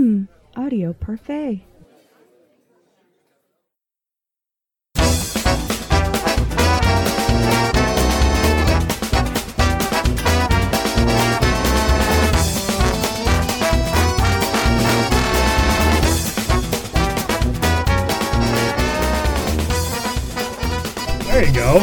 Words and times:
Hmm, 0.00 0.22
audio 0.56 0.94
parfait. 0.94 1.60
There 21.26 21.44
you 21.44 21.52
go. 21.52 21.80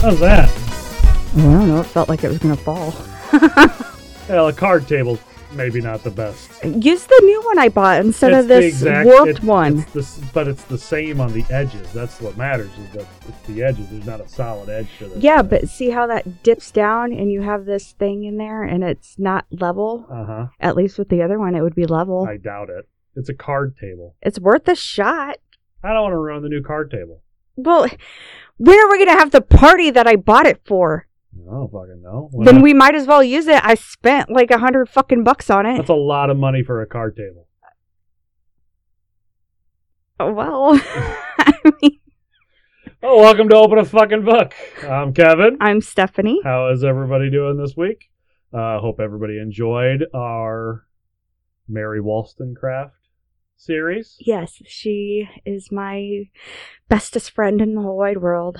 How's 0.00 0.18
that? 0.18 0.50
I 0.50 1.36
don't 1.36 1.68
know. 1.68 1.80
It 1.80 1.84
felt 1.84 2.08
like 2.08 2.24
it 2.24 2.28
was 2.28 2.38
gonna 2.40 2.56
fall. 2.56 2.92
Yeah, 4.30 4.44
the 4.44 4.52
card 4.52 4.86
table's 4.86 5.18
maybe 5.52 5.80
not 5.80 6.02
the 6.02 6.10
best. 6.10 6.50
Use 6.64 7.04
the 7.06 7.20
new 7.24 7.42
one 7.42 7.58
I 7.58 7.68
bought 7.68 8.00
instead 8.04 8.32
It's 8.32 8.40
of 8.42 8.48
this 8.48 8.64
exact- 8.66 9.06
warped 9.06 9.42
one. 9.42 9.80
it's 9.94 10.16
the 10.16 10.26
but 10.32 10.48
it's 10.48 10.64
the 10.64 10.78
same 10.78 11.20
on 11.20 11.32
the 11.32 11.44
edges. 11.50 11.92
That's 11.92 12.20
what 12.20 12.36
matters. 12.36 12.70
Is 12.78 12.90
that 12.94 13.06
it's 13.28 13.46
the 13.46 13.62
edges. 13.62 13.88
There's 13.90 14.06
not 14.06 14.20
a 14.20 14.28
solid 14.28 14.68
edge 14.68 14.88
to 14.98 15.06
this. 15.08 15.22
Yeah, 15.22 15.42
but 15.42 15.68
see 15.68 15.90
how 15.90 16.06
that 16.08 16.42
dips 16.42 16.70
down 16.70 17.12
and 17.12 17.30
you 17.30 17.42
have 17.42 17.64
this 17.64 17.92
thing 17.92 18.24
in 18.24 18.36
there 18.36 18.62
and 18.62 18.82
it's 18.84 19.18
not 19.18 19.46
level? 19.50 20.06
uh 20.10 20.24
huh. 20.24 20.46
At 20.60 20.76
least 20.76 20.98
with 20.98 21.08
the 21.08 21.22
other 21.22 21.38
one, 21.38 21.54
it 21.54 21.62
would 21.62 21.74
be 21.74 21.86
level. 21.86 22.26
I 22.28 22.36
doubt 22.36 22.70
it. 22.70 22.88
It's 23.16 23.28
a 23.28 23.34
card 23.34 23.76
table. 23.80 24.14
It's 24.22 24.38
worth 24.38 24.68
a 24.68 24.74
shot. 24.76 25.38
I 25.82 25.92
don't 25.92 26.02
want 26.02 26.12
to 26.12 26.18
ruin 26.18 26.42
the 26.42 26.48
new 26.48 26.62
card 26.62 26.90
table. 26.90 27.22
Well, 27.56 27.88
when 28.58 28.78
are 28.78 28.90
we 28.90 28.98
going 29.04 29.08
to 29.16 29.18
have 29.20 29.30
the 29.32 29.40
party 29.40 29.90
that 29.90 30.06
I 30.06 30.16
bought 30.16 30.46
it 30.46 30.60
for? 30.64 31.06
I 31.48 31.52
don't 31.52 31.70
fucking 31.72 32.02
know. 32.02 32.30
Then 32.44 32.58
I- 32.58 32.62
we 32.62 32.74
might 32.74 32.94
as 32.94 33.06
well 33.06 33.22
use 33.22 33.46
it. 33.46 33.64
I 33.64 33.74
spent 33.74 34.30
like 34.30 34.50
a 34.50 34.58
hundred 34.58 34.88
fucking 34.88 35.24
bucks 35.24 35.50
on 35.50 35.66
it. 35.66 35.76
That's 35.76 35.90
a 35.90 35.94
lot 35.94 36.30
of 36.30 36.36
money 36.36 36.62
for 36.62 36.80
a 36.82 36.86
card 36.86 37.16
table. 37.16 37.46
Oh, 40.18 40.32
well, 40.32 40.72
I 41.38 41.52
mean, 41.82 41.98
Oh, 43.02 43.16
welcome 43.20 43.48
to 43.48 43.56
Open 43.56 43.78
a 43.78 43.84
Fucking 43.86 44.26
Book. 44.26 44.52
I'm 44.86 45.14
Kevin. 45.14 45.56
I'm 45.58 45.80
Stephanie. 45.80 46.38
How 46.44 46.68
is 46.68 46.84
everybody 46.84 47.30
doing 47.30 47.56
this 47.56 47.74
week? 47.74 48.10
Uh, 48.52 48.78
hope 48.80 49.00
everybody 49.00 49.38
enjoyed 49.38 50.04
our 50.14 50.84
Mary 51.66 51.98
Wollstonecraft 52.02 52.92
series. 53.56 54.16
Yes, 54.20 54.60
she 54.66 55.26
is 55.46 55.72
my 55.72 56.24
bestest 56.90 57.30
friend 57.30 57.62
in 57.62 57.74
the 57.74 57.80
whole 57.80 57.96
wide 57.96 58.18
world 58.20 58.58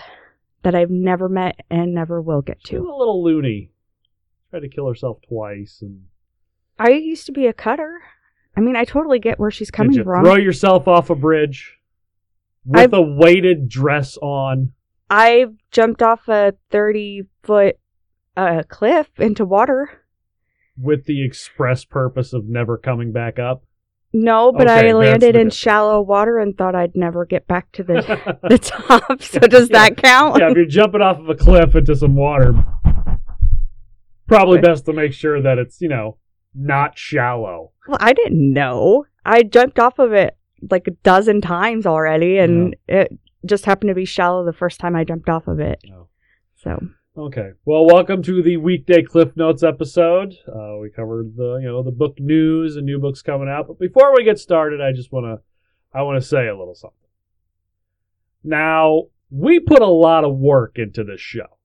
that 0.63 0.75
I've 0.75 0.91
never 0.91 1.29
met 1.29 1.61
and 1.71 1.95
never 1.95 2.21
will 2.21 2.43
get 2.43 2.63
to. 2.65 2.77
a 2.77 2.97
little 2.97 3.23
loony. 3.25 3.71
Tried 4.51 4.61
to 4.61 4.69
kill 4.69 4.89
herself 4.89 5.19
twice, 5.29 5.79
and 5.81 6.05
I 6.79 6.91
used 6.91 7.27
to 7.27 7.33
be 7.33 7.47
a 7.47 7.53
cutter. 7.53 8.01
I 8.57 8.61
mean, 8.61 8.75
I 8.77 8.85
totally 8.85 9.19
get 9.21 9.39
where 9.39 9.51
she's 9.51 9.71
coming 9.71 9.93
did 9.93 9.99
you 9.99 10.05
from. 10.05 10.25
throw 10.25 10.37
yourself 10.37 10.89
off 10.89 11.09
a 11.11 11.15
bridge 11.15 11.79
with 12.65 12.81
I've- 12.81 12.97
a 12.97 13.01
weighted 13.01 13.69
dress 13.69 14.17
on? 14.19 14.73
I 15.09 15.47
jumped 15.71 16.03
off 16.03 16.29
a 16.29 16.55
30 16.71 17.23
foot 17.43 17.77
uh, 18.37 18.63
cliff 18.69 19.09
into 19.19 19.45
water. 19.45 19.91
with 20.81 21.05
the 21.07 21.25
express 21.25 21.85
purpose 21.85 22.33
of 22.33 22.47
never 22.47 22.77
coming 22.79 23.13
back 23.13 23.39
up. 23.39 23.65
No, 24.13 24.51
but 24.53 24.63
Okay, 24.69 24.89
I 24.91 24.93
landed 24.93 25.37
in 25.37 25.51
shallow 25.51 26.01
water 26.03 26.39
and 26.39 26.57
thought 26.59 26.75
I'd 26.75 26.97
never 26.97 27.25
get 27.25 27.47
back 27.47 27.71
to 27.73 27.85
the 27.85 28.39
the 28.49 28.59
top. 28.59 29.23
So 29.23 29.39
does 29.41 29.69
that 29.69 29.97
count? 29.97 30.39
yeah, 30.41 30.51
if 30.51 30.57
you're 30.57 30.67
jumping 30.67 31.01
off 31.01 31.19
of 31.19 31.29
a 31.29 31.35
cliff 31.37 31.75
into 31.77 31.95
some 31.95 32.17
water, 32.17 32.53
probably 34.27 34.57
Right. 34.57 34.65
best 34.65 34.87
to 34.87 34.93
make 34.93 35.13
sure 35.13 35.41
that 35.43 35.59
it's, 35.59 35.81
you 35.81 35.89
know, 35.89 36.17
not 36.55 36.99
shallow. 36.99 37.73
Well, 37.87 37.99
I 38.01 38.13
didn't 38.13 38.53
know. 38.53 39.05
I 39.25 39.43
jumped 39.43 39.79
off 39.79 39.99
of 39.99 40.13
it 40.13 40.37
like 40.71 40.87
a 40.89 40.93
dozen 41.03 41.41
times 41.41 41.87
already, 41.87 42.39
and 42.39 42.75
it 42.89 43.17
just 43.47 43.65
happened 43.65 43.89
to 43.89 43.95
be 43.95 44.05
shallow 44.05 44.45
the 44.45 44.53
first 44.53 44.81
time 44.81 44.95
I 44.97 45.05
jumped 45.05 45.29
off 45.29 45.47
of 45.47 45.61
it. 45.61 45.81
No. 45.87 46.09
So 46.57 46.81
Okay. 47.17 47.51
Well, 47.65 47.87
welcome 47.87 48.23
to 48.23 48.41
the 48.41 48.57
weekday 48.57 49.03
Cliff 49.03 49.37
Notes 49.37 49.65
episode. 49.65 50.39
Uh, 50.47 50.77
we 50.81 50.91
covered 50.91 51.35
the, 51.37 51.59
you 51.61 51.67
know, 51.67 51.83
the 51.83 51.91
book 51.91 52.21
news 52.21 52.77
and 52.77 52.87
new 52.87 53.01
books 53.01 53.21
coming 53.21 53.49
out. 53.49 53.67
But 53.67 53.81
before 53.81 54.15
we 54.15 54.23
get 54.23 54.39
started, 54.39 54.81
I 54.81 54.93
just 54.93 55.11
want 55.11 55.27
to, 55.27 55.43
I 55.93 56.03
want 56.03 56.23
to 56.23 56.27
say 56.27 56.47
a 56.47 56.57
little 56.57 56.77
something. 56.77 56.97
Now, 58.45 59.07
we 59.29 59.59
put 59.59 59.83
a 59.83 59.87
lot 59.87 60.23
of 60.23 60.37
work 60.37 60.79
into 60.79 61.03
this 61.03 61.21
show. 61.21 61.59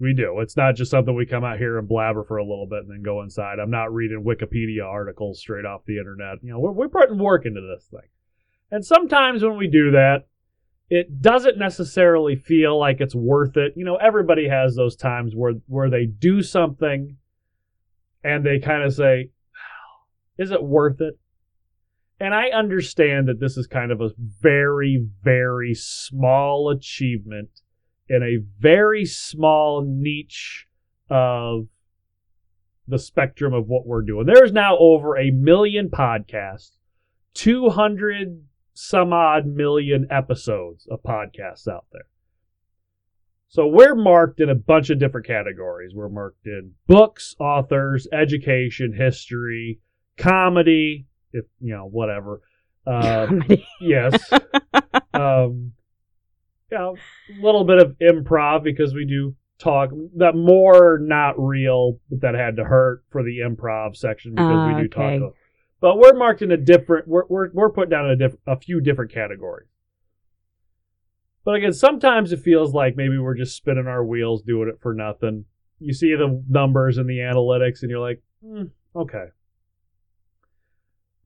We 0.00 0.14
do. 0.14 0.40
It's 0.40 0.56
not 0.56 0.76
just 0.76 0.90
something 0.90 1.14
we 1.14 1.26
come 1.26 1.44
out 1.44 1.58
here 1.58 1.78
and 1.78 1.86
blabber 1.86 2.24
for 2.24 2.38
a 2.38 2.42
little 2.42 2.66
bit 2.66 2.84
and 2.84 2.90
then 2.90 3.02
go 3.02 3.20
inside. 3.20 3.58
I'm 3.58 3.70
not 3.70 3.92
reading 3.92 4.24
Wikipedia 4.24 4.82
articles 4.82 5.40
straight 5.40 5.66
off 5.66 5.84
the 5.84 5.98
internet. 5.98 6.38
You 6.42 6.52
know, 6.52 6.58
we're, 6.58 6.72
we're 6.72 6.88
putting 6.88 7.18
work 7.18 7.44
into 7.44 7.60
this 7.60 7.86
thing. 7.90 8.08
And 8.70 8.82
sometimes 8.82 9.44
when 9.44 9.58
we 9.58 9.68
do 9.68 9.90
that, 9.90 10.24
it 10.90 11.22
doesn't 11.22 11.58
necessarily 11.58 12.36
feel 12.36 12.78
like 12.78 13.00
it's 13.00 13.14
worth 13.14 13.56
it. 13.56 13.72
You 13.76 13.84
know, 13.84 13.96
everybody 13.96 14.48
has 14.48 14.74
those 14.74 14.96
times 14.96 15.34
where 15.34 15.54
where 15.66 15.90
they 15.90 16.06
do 16.06 16.42
something 16.42 17.16
and 18.22 18.44
they 18.44 18.58
kind 18.58 18.82
of 18.82 18.92
say, 18.92 19.30
"Is 20.38 20.50
it 20.50 20.62
worth 20.62 21.00
it?" 21.00 21.18
And 22.20 22.34
I 22.34 22.50
understand 22.50 23.26
that 23.28 23.40
this 23.40 23.56
is 23.56 23.66
kind 23.66 23.90
of 23.90 24.00
a 24.00 24.10
very 24.18 25.04
very 25.22 25.74
small 25.74 26.70
achievement 26.70 27.62
in 28.08 28.22
a 28.22 28.44
very 28.60 29.04
small 29.04 29.82
niche 29.82 30.66
of 31.08 31.68
the 32.86 32.98
spectrum 32.98 33.54
of 33.54 33.66
what 33.66 33.86
we're 33.86 34.02
doing. 34.02 34.26
There's 34.26 34.52
now 34.52 34.76
over 34.78 35.16
a 35.16 35.30
million 35.30 35.88
podcasts, 35.88 36.76
200 37.34 38.44
some 38.74 39.12
odd 39.12 39.46
million 39.46 40.06
episodes 40.10 40.86
of 40.90 41.02
podcasts 41.02 41.68
out 41.68 41.86
there. 41.92 42.06
So 43.48 43.66
we're 43.66 43.94
marked 43.94 44.40
in 44.40 44.48
a 44.48 44.54
bunch 44.54 44.88
of 44.88 44.98
different 44.98 45.26
categories. 45.26 45.92
We're 45.94 46.08
marked 46.08 46.46
in 46.46 46.72
books, 46.86 47.36
authors, 47.38 48.08
education, 48.10 48.94
history, 48.96 49.78
comedy, 50.16 51.06
if 51.32 51.44
you 51.60 51.74
know, 51.74 51.84
whatever. 51.84 52.40
Um, 52.86 53.42
yes. 53.80 54.32
um, 55.12 55.72
you 56.70 56.78
know, 56.78 56.96
a 56.96 57.44
little 57.44 57.64
bit 57.64 57.78
of 57.78 57.94
improv 58.00 58.64
because 58.64 58.94
we 58.94 59.04
do 59.04 59.36
talk 59.58 59.90
that 60.16 60.34
more 60.34 60.98
not 61.00 61.34
real, 61.38 61.98
but 62.08 62.22
that 62.22 62.34
had 62.34 62.56
to 62.56 62.64
hurt 62.64 63.04
for 63.10 63.22
the 63.22 63.40
improv 63.40 63.96
section 63.96 64.32
because 64.34 64.50
Ah, 64.50 64.66
we 64.68 64.82
do 64.82 64.88
okay. 64.98 65.18
talk. 65.18 65.34
But 65.82 65.98
we're 65.98 66.14
marked 66.14 66.42
in 66.42 66.52
a 66.52 66.56
different. 66.56 67.08
We're 67.08 67.24
we're 67.28 67.50
we're 67.52 67.72
put 67.72 67.90
down 67.90 68.06
in 68.06 68.12
a 68.12 68.16
diff, 68.16 68.36
a 68.46 68.56
few 68.56 68.80
different 68.80 69.12
categories. 69.12 69.66
But 71.44 71.56
again, 71.56 71.72
sometimes 71.72 72.32
it 72.32 72.38
feels 72.38 72.72
like 72.72 72.96
maybe 72.96 73.18
we're 73.18 73.34
just 73.34 73.56
spinning 73.56 73.88
our 73.88 74.04
wheels, 74.04 74.42
doing 74.42 74.68
it 74.68 74.80
for 74.80 74.94
nothing. 74.94 75.44
You 75.80 75.92
see 75.92 76.14
the 76.14 76.40
numbers 76.48 76.98
and 76.98 77.10
the 77.10 77.18
analytics, 77.18 77.82
and 77.82 77.90
you're 77.90 77.98
like, 77.98 78.22
hmm, 78.40 78.66
okay. 78.94 79.24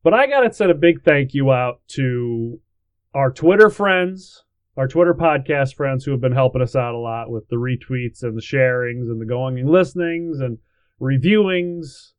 But 0.03 0.15
I 0.15 0.27
got 0.27 0.41
to 0.41 0.53
send 0.55 0.71
a 0.71 0.75
big 0.75 1.05
thank 1.05 1.35
you 1.35 1.53
out 1.53 1.83
to 1.89 2.59
our 3.13 3.31
Twitter 3.31 3.69
friends, 3.69 4.43
our 4.79 4.89
Twitter 4.89 5.13
podcast 5.13 5.75
friends 5.75 6.07
who 6.07 6.13
have 6.13 6.23
been 6.23 6.33
helping 6.33 6.63
us 6.63 6.75
out 6.75 6.95
a 6.95 6.99
lot 6.99 7.29
with 7.29 7.47
the 7.49 7.57
retweets 7.57 8.23
and 8.23 8.35
the 8.35 8.41
sharings 8.41 9.11
and 9.11 9.21
the 9.21 9.27
going 9.27 9.59
and 9.59 9.69
listenings 9.69 10.41
and 10.41 10.57
reviewings. 10.99 12.13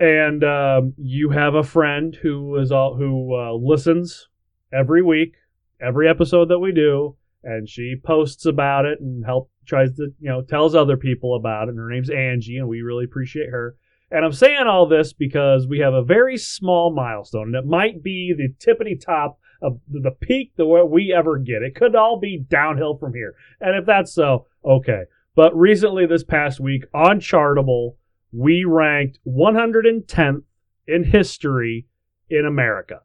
And 0.00 0.42
um, 0.42 0.94
you 0.96 1.28
have 1.28 1.54
a 1.54 1.62
friend 1.62 2.16
who 2.20 2.56
is 2.56 2.72
all 2.72 2.96
who 2.96 3.36
uh, 3.36 3.52
listens 3.52 4.28
every 4.72 5.02
week, 5.02 5.34
every 5.80 6.08
episode 6.08 6.48
that 6.48 6.58
we 6.58 6.72
do, 6.72 7.16
and 7.44 7.68
she 7.68 7.96
posts 8.02 8.46
about 8.46 8.86
it 8.86 8.98
and 9.00 9.24
help 9.24 9.50
tries 9.66 9.94
to 9.96 10.08
you 10.18 10.30
know 10.30 10.40
tells 10.40 10.74
other 10.74 10.96
people 10.96 11.36
about 11.36 11.68
it. 11.68 11.72
And 11.72 11.78
her 11.78 11.90
name's 11.90 12.08
Angie, 12.08 12.56
and 12.56 12.66
we 12.66 12.80
really 12.80 13.04
appreciate 13.04 13.50
her. 13.50 13.76
And 14.10 14.24
I'm 14.24 14.32
saying 14.32 14.66
all 14.66 14.86
this 14.86 15.12
because 15.12 15.66
we 15.68 15.80
have 15.80 15.94
a 15.94 16.02
very 16.02 16.38
small 16.38 16.92
milestone, 16.94 17.48
and 17.48 17.54
it 17.54 17.66
might 17.66 18.02
be 18.02 18.34
the 18.34 18.48
tippity 18.58 18.98
top 18.98 19.38
of 19.62 19.78
the 19.86 20.10
peak 20.10 20.52
that 20.56 20.66
we 20.66 21.12
ever 21.14 21.38
get. 21.38 21.62
It 21.62 21.74
could 21.74 21.94
all 21.94 22.18
be 22.18 22.38
downhill 22.48 22.96
from 22.96 23.12
here. 23.12 23.34
And 23.60 23.76
if 23.76 23.84
that's 23.84 24.12
so, 24.14 24.46
okay. 24.64 25.02
But 25.36 25.54
recently, 25.54 26.06
this 26.06 26.24
past 26.24 26.58
week 26.58 26.84
on 26.94 27.20
Chartable, 27.20 27.96
we 28.32 28.64
ranked 28.64 29.18
110th 29.26 30.42
in 30.86 31.04
history 31.04 31.86
in 32.28 32.46
America. 32.46 33.00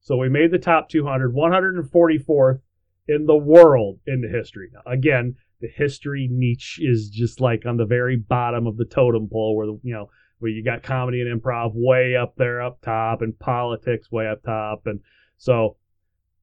So 0.00 0.16
we 0.16 0.28
made 0.28 0.50
the 0.50 0.58
top 0.58 0.88
200, 0.88 1.34
144th 1.34 2.60
in 3.08 3.26
the 3.26 3.36
world 3.36 4.00
in 4.06 4.20
the 4.20 4.28
history. 4.28 4.70
Now, 4.72 4.82
again, 4.90 5.36
the 5.60 5.68
history 5.68 6.28
niche 6.30 6.78
is 6.82 7.08
just 7.08 7.40
like 7.40 7.64
on 7.66 7.76
the 7.76 7.86
very 7.86 8.16
bottom 8.16 8.66
of 8.66 8.76
the 8.76 8.84
totem 8.84 9.28
pole 9.30 9.56
where, 9.56 9.66
you 9.82 9.94
know, 9.94 10.10
where 10.38 10.50
you 10.50 10.62
got 10.62 10.82
comedy 10.82 11.22
and 11.22 11.40
improv 11.40 11.72
way 11.74 12.16
up 12.16 12.34
there 12.36 12.60
up 12.60 12.80
top 12.82 13.22
and 13.22 13.38
politics 13.38 14.12
way 14.12 14.28
up 14.28 14.42
top. 14.42 14.82
And 14.86 15.00
so 15.38 15.76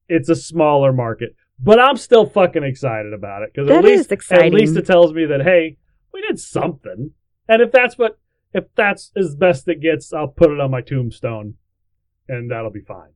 it's 0.08 0.28
a 0.28 0.34
smaller 0.34 0.92
market, 0.92 1.36
but 1.58 1.78
I'm 1.78 1.96
still 1.96 2.26
fucking 2.26 2.64
excited 2.64 3.12
about 3.12 3.42
it 3.42 3.50
because 3.54 3.70
at 3.70 3.84
least, 3.84 4.10
exciting. 4.10 4.46
at 4.46 4.52
least 4.52 4.76
it 4.76 4.86
tells 4.86 5.12
me 5.12 5.26
that, 5.26 5.42
hey, 5.42 5.76
we 6.12 6.20
did 6.22 6.40
something. 6.40 7.12
And 7.48 7.62
if 7.62 7.70
that's 7.70 7.96
what, 7.96 8.18
if 8.54 8.64
that's 8.74 9.12
as 9.16 9.34
best 9.36 9.68
it 9.68 9.80
gets, 9.80 10.12
I'll 10.12 10.28
put 10.28 10.50
it 10.50 10.60
on 10.60 10.70
my 10.70 10.80
tombstone, 10.80 11.54
and 12.28 12.50
that'll 12.50 12.70
be 12.70 12.80
fine. 12.82 13.10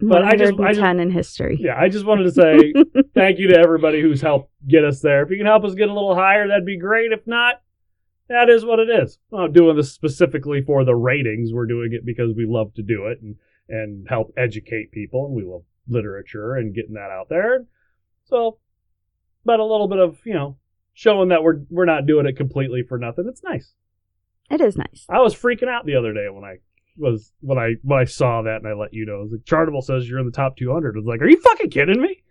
But 0.00 0.24
I 0.24 0.36
just- 0.36 0.58
I 0.60 0.72
just- 0.72 0.80
in 1.00 1.10
history. 1.10 1.56
Yeah, 1.60 1.78
I 1.80 1.88
just 1.88 2.04
wanted 2.04 2.24
to 2.24 2.32
say 2.32 2.72
thank 3.14 3.38
you 3.38 3.48
to 3.48 3.58
everybody 3.58 4.00
who's 4.00 4.20
helped 4.20 4.50
get 4.66 4.84
us 4.84 5.00
there. 5.00 5.22
If 5.22 5.30
you 5.30 5.36
can 5.36 5.46
help 5.46 5.64
us 5.64 5.74
get 5.74 5.88
a 5.88 5.92
little 5.94 6.14
higher, 6.14 6.48
that'd 6.48 6.66
be 6.66 6.76
great. 6.78 7.12
If 7.12 7.26
not, 7.26 7.62
that 8.28 8.48
is 8.50 8.64
what 8.64 8.80
it 8.80 8.88
is. 8.90 9.18
I'm 9.32 9.38
not 9.40 9.52
doing 9.52 9.76
this 9.76 9.92
specifically 9.92 10.62
for 10.62 10.84
the 10.84 10.96
ratings. 10.96 11.52
We're 11.52 11.66
doing 11.66 11.92
it 11.92 12.04
because 12.04 12.34
we 12.36 12.44
love 12.46 12.74
to 12.74 12.82
do 12.82 13.06
it 13.06 13.20
and, 13.22 13.36
and 13.68 14.06
help 14.08 14.32
educate 14.36 14.90
people, 14.92 15.26
and 15.26 15.34
we 15.34 15.44
love 15.44 15.62
literature 15.88 16.54
and 16.54 16.74
getting 16.74 16.94
that 16.94 17.10
out 17.10 17.28
there. 17.28 17.66
So, 18.24 18.58
but 19.44 19.60
a 19.60 19.64
little 19.64 19.86
bit 19.88 19.98
of 19.98 20.18
you 20.24 20.34
know 20.34 20.56
showing 20.94 21.28
that 21.28 21.42
we're 21.44 21.60
we're 21.70 21.84
not 21.84 22.06
doing 22.06 22.26
it 22.26 22.36
completely 22.36 22.82
for 22.82 22.98
nothing. 22.98 23.26
It's 23.28 23.42
nice. 23.44 23.72
It 24.50 24.60
is 24.60 24.76
nice. 24.76 25.06
I 25.08 25.20
was 25.20 25.34
freaking 25.34 25.68
out 25.68 25.86
the 25.86 25.96
other 25.96 26.12
day 26.12 26.28
when 26.30 26.44
I 26.44 26.56
was 26.96 27.32
when 27.40 27.58
I 27.58 27.74
when 27.82 27.98
I 27.98 28.04
saw 28.04 28.42
that 28.42 28.56
and 28.56 28.68
I 28.68 28.74
let 28.74 28.92
you 28.92 29.06
know. 29.06 29.18
I 29.18 29.22
was 29.22 29.32
like, 29.32 29.42
Chartable 29.44 29.82
says 29.82 30.08
you're 30.08 30.18
in 30.20 30.26
the 30.26 30.32
top 30.32 30.56
200. 30.56 30.94
I 30.94 30.98
was 30.98 31.06
like, 31.06 31.20
are 31.20 31.28
you 31.28 31.40
fucking 31.40 31.70
kidding 31.70 32.00
me? 32.00 32.22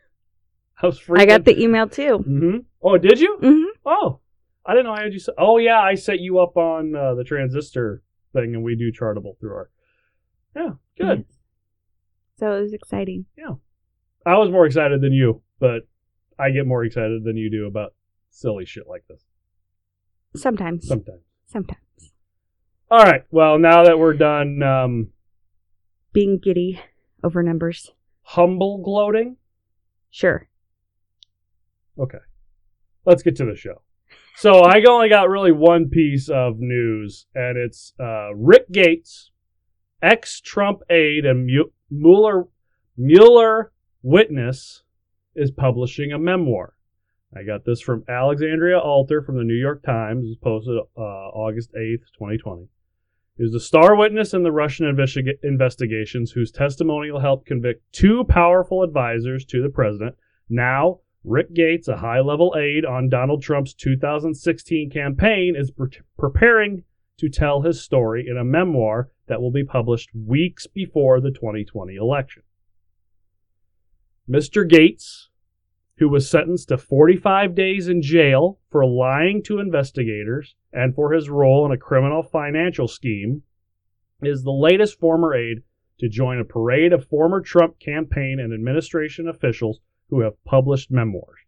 I 0.81 0.85
was 0.87 0.99
freaking. 0.99 1.19
I 1.19 1.25
got 1.25 1.45
the 1.45 1.59
email 1.61 1.87
too. 1.87 2.17
hmm 2.19 2.57
Oh, 2.81 2.97
did 2.97 3.19
you? 3.19 3.37
hmm 3.41 3.63
Oh, 3.85 4.19
I 4.65 4.73
didn't 4.73 4.85
know 4.85 4.93
I 4.93 5.03
had 5.03 5.13
you. 5.13 5.19
Set, 5.19 5.35
oh 5.37 5.57
yeah, 5.57 5.79
I 5.81 5.95
set 5.95 6.19
you 6.19 6.39
up 6.39 6.55
on 6.57 6.95
uh, 6.95 7.15
the 7.15 7.23
transistor 7.23 8.03
thing, 8.33 8.53
and 8.55 8.63
we 8.63 8.75
do 8.75 8.91
Chartable 8.91 9.37
through 9.39 9.53
our. 9.53 9.69
Yeah, 10.55 10.69
good. 10.97 11.25
So 12.37 12.51
it 12.57 12.61
was 12.61 12.73
exciting. 12.73 13.25
Yeah, 13.37 13.53
I 14.25 14.37
was 14.37 14.49
more 14.49 14.65
excited 14.65 15.01
than 15.01 15.13
you, 15.13 15.41
but 15.59 15.87
I 16.39 16.51
get 16.51 16.65
more 16.67 16.83
excited 16.83 17.23
than 17.23 17.37
you 17.37 17.49
do 17.49 17.65
about 17.67 17.93
silly 18.29 18.65
shit 18.65 18.87
like 18.87 19.03
this 19.07 19.23
Sometimes. 20.35 20.87
sometimes. 20.87 21.21
Sometimes. 21.45 21.79
All 22.91 23.03
right. 23.03 23.23
Well, 23.31 23.57
now 23.57 23.83
that 23.85 23.97
we're 23.97 24.13
done 24.13 24.61
um, 24.61 25.07
Being 26.11 26.39
giddy 26.39 26.79
over 27.23 27.41
numbers. 27.41 27.91
humble 28.23 28.79
gloating, 28.83 29.37
Sure. 30.11 30.47
Okay. 31.97 32.19
Let's 33.05 33.23
get 33.23 33.35
to 33.37 33.45
the 33.45 33.55
show. 33.55 33.81
So 34.35 34.61
I 34.61 34.81
only 34.87 35.09
got 35.09 35.29
really 35.29 35.51
one 35.51 35.89
piece 35.89 36.29
of 36.29 36.59
news, 36.59 37.25
and 37.33 37.57
it's 37.57 37.93
uh, 37.99 38.33
Rick 38.35 38.71
Gates, 38.71 39.31
ex-Trump 40.01 40.81
aide 40.89 41.25
and 41.25 41.49
Mueller 41.89 42.45
Mueller 42.95 43.71
witness, 44.03 44.83
is 45.35 45.49
publishing 45.49 46.11
a 46.11 46.19
memoir. 46.19 46.75
I 47.35 47.43
got 47.43 47.65
this 47.65 47.81
from 47.81 48.03
Alexandra 48.07 48.79
Alter 48.79 49.21
from 49.21 49.37
the 49.37 49.43
New 49.43 49.55
York 49.55 49.83
Times. 49.83 50.23
It 50.23 50.27
was 50.27 50.37
posted 50.37 50.77
uh, 50.97 51.01
August 51.01 51.71
eighth, 51.75 52.03
twenty 52.17 52.37
twenty. 52.37 52.67
He 53.37 53.43
was 53.43 53.55
a 53.55 53.59
star 53.59 53.95
witness 53.95 54.33
in 54.33 54.43
the 54.43 54.51
Russian 54.51 54.85
investiga- 54.85 55.39
investigations, 55.41 56.31
whose 56.31 56.51
testimonial 56.51 57.19
helped 57.19 57.47
convict 57.47 57.83
two 57.91 58.23
powerful 58.25 58.83
advisors 58.83 59.43
to 59.45 59.61
the 59.61 59.69
president. 59.69 60.15
Now, 60.49 60.99
Rick 61.23 61.53
Gates, 61.53 61.87
a 61.87 61.97
high 61.97 62.19
level 62.19 62.53
aide 62.55 62.85
on 62.85 63.09
Donald 63.09 63.41
Trump's 63.41 63.73
2016 63.73 64.91
campaign, 64.91 65.55
is 65.57 65.71
pre- 65.71 66.01
preparing 66.17 66.83
to 67.17 67.29
tell 67.29 67.61
his 67.61 67.81
story 67.81 68.27
in 68.27 68.37
a 68.37 68.43
memoir 68.43 69.09
that 69.27 69.41
will 69.41 69.51
be 69.51 69.63
published 69.63 70.09
weeks 70.13 70.67
before 70.67 71.19
the 71.19 71.31
2020 71.31 71.95
election. 71.95 72.43
Mr. 74.29 74.67
Gates, 74.67 75.29
who 75.97 76.09
was 76.09 76.29
sentenced 76.29 76.69
to 76.69 76.77
45 76.77 77.53
days 77.55 77.87
in 77.87 78.01
jail 78.01 78.59
for 78.69 78.85
lying 78.85 79.43
to 79.43 79.59
investigators 79.59 80.55
and 80.71 80.95
for 80.95 81.13
his 81.13 81.29
role 81.29 81.65
in 81.65 81.71
a 81.71 81.77
criminal 81.77 82.23
financial 82.23 82.87
scheme, 82.87 83.43
is 84.21 84.43
the 84.43 84.51
latest 84.51 84.99
former 84.99 85.35
aide 85.35 85.61
to 85.99 86.09
join 86.09 86.39
a 86.39 86.45
parade 86.45 86.93
of 86.93 87.05
former 87.05 87.41
Trump 87.41 87.79
campaign 87.79 88.39
and 88.39 88.53
administration 88.53 89.27
officials 89.27 89.79
who 90.09 90.21
have 90.21 90.43
published 90.43 90.91
memoirs. 90.91 91.39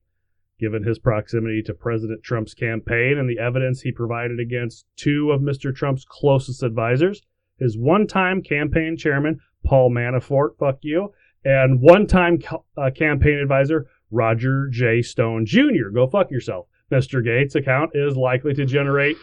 Given 0.60 0.84
his 0.84 1.00
proximity 1.00 1.62
to 1.64 1.74
President 1.74 2.24
Trump's 2.24 2.54
campaign 2.54 3.18
and 3.18 3.30
the 3.30 3.40
evidence 3.40 3.82
he 3.82 3.92
provided 3.92 4.40
against 4.40 4.86
two 4.96 5.32
of 5.32 5.42
Mr. 5.42 5.76
Trump's 5.76 6.06
closest 6.06 6.64
advisors, 6.64 7.22
his 7.60 7.78
one 7.78 8.08
time 8.08 8.42
campaign 8.42 8.96
chairman, 8.98 9.40
Paul 9.66 9.92
Manafort, 9.92 10.58
fuck 10.58 10.78
you, 10.82 11.14
and 11.44 11.82
one 11.82 12.08
time 12.08 12.40
uh, 12.78 12.90
campaign 12.96 13.40
advisor, 13.40 13.88
Roger 14.16 14.70
J. 14.70 15.02
Stone 15.02 15.46
Jr., 15.46 15.90
go 15.94 16.08
fuck 16.08 16.32
yourself. 16.32 16.68
Mr. 16.90 17.24
Gates' 17.24 17.56
account 17.56 17.92
is 17.94 18.16
likely 18.16 18.54
to 18.54 18.66
generate 18.66 19.18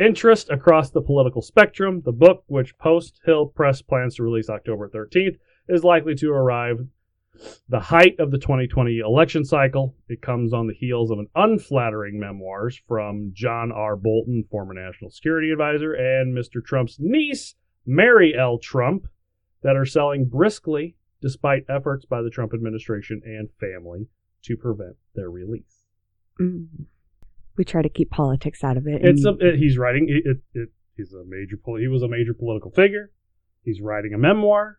interest 0.00 0.50
across 0.50 0.90
the 0.90 1.00
political 1.00 1.40
spectrum. 1.40 2.02
The 2.04 2.12
book, 2.12 2.42
which 2.48 2.76
Post 2.78 3.20
Hill 3.24 3.46
Press 3.46 3.80
plans 3.80 4.16
to 4.16 4.24
release 4.24 4.50
October 4.50 4.88
13th, 4.88 5.36
is 5.68 5.84
likely 5.84 6.16
to 6.16 6.32
arrive 6.32 6.80
the 7.68 7.78
height 7.78 8.18
of 8.18 8.32
the 8.32 8.38
2020 8.38 8.98
election 8.98 9.44
cycle. 9.44 9.94
It 10.08 10.20
comes 10.20 10.52
on 10.52 10.66
the 10.66 10.74
heels 10.74 11.12
of 11.12 11.20
an 11.20 11.28
unflattering 11.36 12.18
memoirs 12.18 12.80
from 12.88 13.30
John 13.32 13.70
R. 13.70 13.94
Bolton, 13.94 14.44
former 14.50 14.74
national 14.74 15.10
security 15.10 15.52
advisor, 15.52 15.92
and 15.92 16.36
Mr. 16.36 16.64
Trump's 16.64 16.98
niece, 16.98 17.54
Mary 17.86 18.34
L. 18.36 18.58
Trump, 18.58 19.06
that 19.62 19.76
are 19.76 19.86
selling 19.86 20.24
briskly 20.24 20.96
despite 21.20 21.64
efforts 21.68 22.04
by 22.04 22.22
the 22.22 22.30
Trump 22.30 22.54
administration 22.54 23.20
and 23.24 23.48
family 23.60 24.08
to 24.42 24.56
prevent 24.56 24.96
their 25.14 25.30
release. 25.30 25.84
Mm. 26.40 26.66
We 27.56 27.64
try 27.64 27.82
to 27.82 27.88
keep 27.88 28.10
politics 28.10 28.62
out 28.62 28.76
of 28.76 28.86
it. 28.86 29.04
It's 29.04 29.24
a, 29.24 29.36
it, 29.40 29.56
he's 29.58 29.76
writing 29.76 30.06
it, 30.08 30.28
it, 30.28 30.38
it 30.54 30.68
he's 30.96 31.12
a 31.12 31.24
major 31.26 31.58
he 31.80 31.88
was 31.88 32.02
a 32.02 32.08
major 32.08 32.34
political 32.34 32.70
figure. 32.70 33.10
He's 33.64 33.80
writing 33.80 34.14
a 34.14 34.18
memoir. 34.18 34.78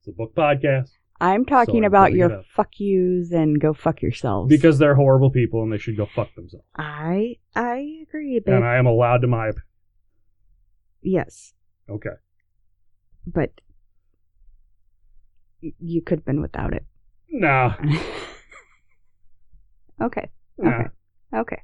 It's 0.00 0.08
a 0.08 0.12
book 0.12 0.34
podcast 0.34 0.90
I'm 1.20 1.44
talking 1.44 1.84
I'm 1.84 1.88
about 1.88 2.12
your 2.12 2.42
fuck 2.54 2.78
yous 2.78 3.30
and 3.30 3.60
go 3.60 3.74
fuck 3.74 4.00
yourselves. 4.00 4.48
because 4.48 4.78
they're 4.78 4.94
horrible 4.94 5.30
people 5.30 5.62
and 5.62 5.70
they 5.70 5.76
should 5.78 5.96
go 5.96 6.06
fuck 6.06 6.34
themselves. 6.34 6.64
I 6.76 7.36
I 7.54 8.04
agree, 8.08 8.40
babe. 8.40 8.54
And 8.54 8.64
I 8.64 8.76
am 8.76 8.86
allowed 8.86 9.18
to 9.18 9.26
my 9.26 9.48
opinion. 9.48 9.64
yes, 11.02 11.52
Okay. 11.88 12.16
but 13.26 13.60
you 15.60 16.00
could 16.02 16.20
have 16.20 16.24
been 16.24 16.40
without 16.40 16.72
it. 16.72 16.84
Nah. 17.30 17.74
okay. 20.02 20.28
nah. 20.58 20.70
Okay. 20.70 20.88
Okay. 21.34 21.62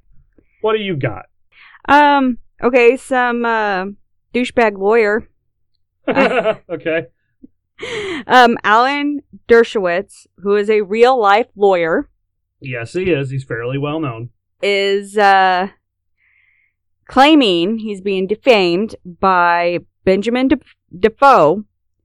What 0.61 0.77
do 0.77 0.83
you 0.83 0.97
got? 0.97 1.27
Um. 1.89 2.39
Okay. 2.63 2.97
Some 2.97 3.45
uh, 3.45 3.87
douchebag 4.35 4.79
lawyer, 4.79 5.29
okay. 6.09 7.07
um, 8.27 8.57
Alan 8.65 9.21
Dershowitz, 9.49 10.27
who 10.39 10.57
is 10.57 10.71
a 10.71 10.83
real 10.83 11.19
life 11.19 11.47
lawyer, 11.57 12.09
Yes, 12.61 12.95
he 12.95 13.11
is. 13.11 13.31
He's 13.31 13.45
fairly 13.45 13.79
well 13.79 14.01
known. 14.01 14.31
is 14.63 15.17
uh 15.19 15.69
claiming 17.09 17.79
he's 17.79 18.01
being 18.01 18.27
defamed 18.27 18.97
by 19.05 19.79
Benjamin 20.05 20.49
De- 20.49 20.59
Defoe, 20.99 21.65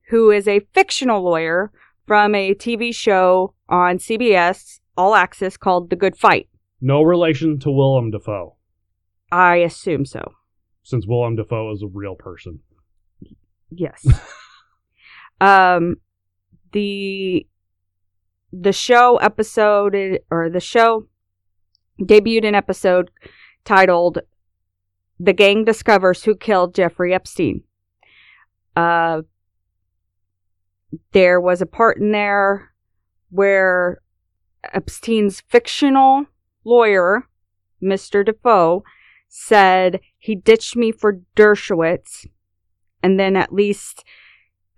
who 0.10 0.30
is 0.32 0.48
a 0.48 0.60
fictional 0.74 1.24
lawyer 1.24 1.72
from 2.12 2.36
a 2.36 2.54
TV 2.54 2.94
show 2.94 3.54
on 3.70 3.98
CBS 3.98 4.82
All 4.98 5.16
Access 5.16 5.56
called 5.56 5.90
The 5.90 5.96
Good 5.96 6.18
Fight. 6.18 6.50
No 6.82 7.02
relation 7.04 7.58
to 7.60 7.72
Willem 7.72 8.12
Dafoe, 8.12 8.58
I 9.32 9.56
assume 9.60 10.04
so. 10.04 10.34
since 10.84 11.08
Willem 11.08 11.38
Dafoe 11.38 11.72
is 11.72 11.82
a 11.82 11.88
real 11.88 12.16
person. 12.16 12.60
Yes. 13.70 14.06
um 15.40 16.02
the 16.74 17.48
the 18.52 18.74
show 18.74 19.16
episode 19.16 20.20
or 20.30 20.50
the 20.50 20.60
show 20.60 21.08
debuted 21.98 22.46
an 22.46 22.56
episode 22.56 23.10
titled 23.64 24.20
The 25.18 25.32
Gang 25.32 25.64
Discovers 25.64 26.26
Who 26.26 26.36
Killed 26.36 26.76
Jeffrey 26.76 27.14
Epstein. 27.14 27.64
Uh 28.76 29.22
there 31.12 31.40
was 31.40 31.62
a 31.62 31.66
part 31.66 31.98
in 31.98 32.12
there 32.12 32.72
where 33.30 34.02
Epstein's 34.74 35.42
fictional 35.42 36.26
lawyer, 36.64 37.28
Mr. 37.82 38.26
Defoe, 38.26 38.84
said 39.28 40.00
he 40.18 40.36
ditched 40.36 40.76
me 40.76 40.92
for 40.92 41.22
Dershowitz 41.36 42.26
and 43.04 43.20
then 43.20 43.36
at 43.36 43.54
least 43.54 44.04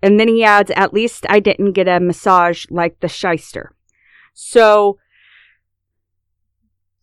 and 0.02 0.20
then 0.20 0.28
he 0.28 0.44
adds 0.44 0.70
at 0.76 0.92
least 0.92 1.26
i 1.28 1.40
didn't 1.40 1.72
get 1.72 1.88
a 1.88 2.00
massage 2.00 2.66
like 2.70 3.00
the 3.00 3.08
shyster 3.08 3.74
so 4.32 4.98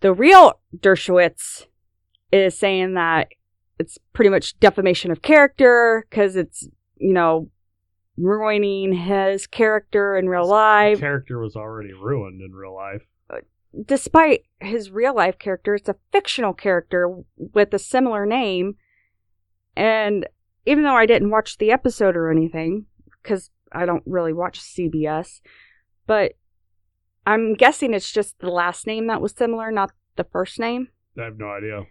the 0.02 0.14
real 0.14 0.60
dershowitz 0.78 1.66
is 2.32 2.58
saying 2.58 2.94
that 2.94 3.30
it's 3.80 3.98
pretty 4.14 4.30
much 4.30 4.60
defamation 4.60 5.12
of 5.12 5.22
character 5.22 6.06
because 6.10 6.36
it's 6.36 6.68
you 6.98 7.14
know 7.14 7.50
ruining 8.18 8.94
his 8.94 9.48
character 9.48 10.18
in 10.18 10.28
real 10.28 10.48
life 10.48 11.00
Character 11.00 11.40
was 11.40 11.56
already 11.56 11.94
ruined 11.94 12.42
in 12.42 12.52
real 12.52 12.76
life. 12.76 13.02
despite 13.86 14.44
his 14.60 14.92
real 14.92 15.16
life 15.16 15.40
character 15.40 15.76
it's 15.76 15.90
a 15.90 15.96
fictional 16.12 16.54
character 16.54 17.24
with 17.38 17.74
a 17.74 17.80
similar 17.80 18.26
name 18.26 18.76
And 19.76 20.28
even 20.66 20.84
though 20.84 20.96
I 20.96 21.06
didn't 21.06 21.32
watch 21.32 21.58
the 21.58 21.72
episode 21.72 22.16
or 22.16 22.30
anything, 22.30 22.86
because 23.22 23.50
I 23.72 23.86
don't 23.86 24.04
really 24.06 24.34
watch 24.34 24.60
CBS, 24.60 25.42
but 26.06 26.34
I'm 27.26 27.54
guessing 27.56 27.94
it's 27.94 28.12
just 28.12 28.40
the 28.40 28.50
last 28.52 28.86
name 28.86 29.08
that 29.08 29.22
was 29.22 29.32
similar, 29.32 29.72
not 29.72 29.92
the 30.18 30.24
first 30.26 30.60
name. 30.60 30.90
I 31.18 31.24
have 31.24 31.38
no 31.38 31.48
idea. 31.48 31.84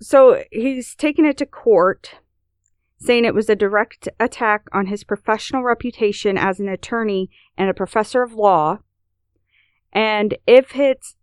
So 0.00 0.42
he's 0.50 0.94
taking 0.94 1.24
it 1.24 1.36
to 1.38 1.46
court, 1.46 2.16
saying 3.02 3.24
it 3.24 3.34
was 3.34 3.48
a 3.48 3.56
direct 3.56 4.08
attack 4.20 4.66
on 4.72 4.86
his 4.86 5.02
professional 5.02 5.62
reputation 5.62 6.38
as 6.38 6.60
an 6.60 6.68
attorney 6.68 7.30
and 7.58 7.68
a 7.68 7.74
professor 7.74 8.22
of 8.22 8.34
law. 8.34 8.78
And 9.92 10.36
if 10.46 10.72
his, 10.72 11.16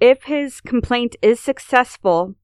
if 0.00 0.24
his 0.24 0.60
complaint 0.60 1.16
is 1.20 1.38
successful, 1.38 2.36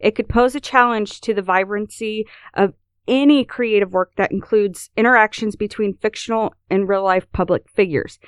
it 0.00 0.14
could 0.14 0.28
pose 0.28 0.54
a 0.54 0.60
challenge 0.60 1.20
to 1.22 1.34
the 1.34 1.42
vibrancy 1.42 2.26
of 2.54 2.74
any 3.06 3.44
creative 3.44 3.92
work 3.92 4.12
that 4.16 4.32
includes 4.32 4.90
interactions 4.96 5.54
between 5.54 5.96
fictional 5.98 6.54
and 6.70 6.88
real 6.88 7.04
life 7.04 7.30
public 7.32 7.68
figures. 7.68 8.18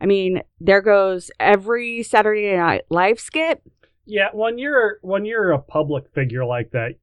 I 0.00 0.06
mean, 0.06 0.42
there 0.60 0.82
goes 0.82 1.30
every 1.38 2.02
Saturday 2.02 2.56
Night 2.56 2.82
Live 2.90 3.20
skit. 3.20 3.62
Yeah, 4.06 4.28
when 4.32 4.58
you're 4.58 4.98
when 5.02 5.24
you're 5.24 5.52
a 5.52 5.58
public 5.58 6.12
figure 6.14 6.44
like 6.44 6.72
that, 6.72 6.96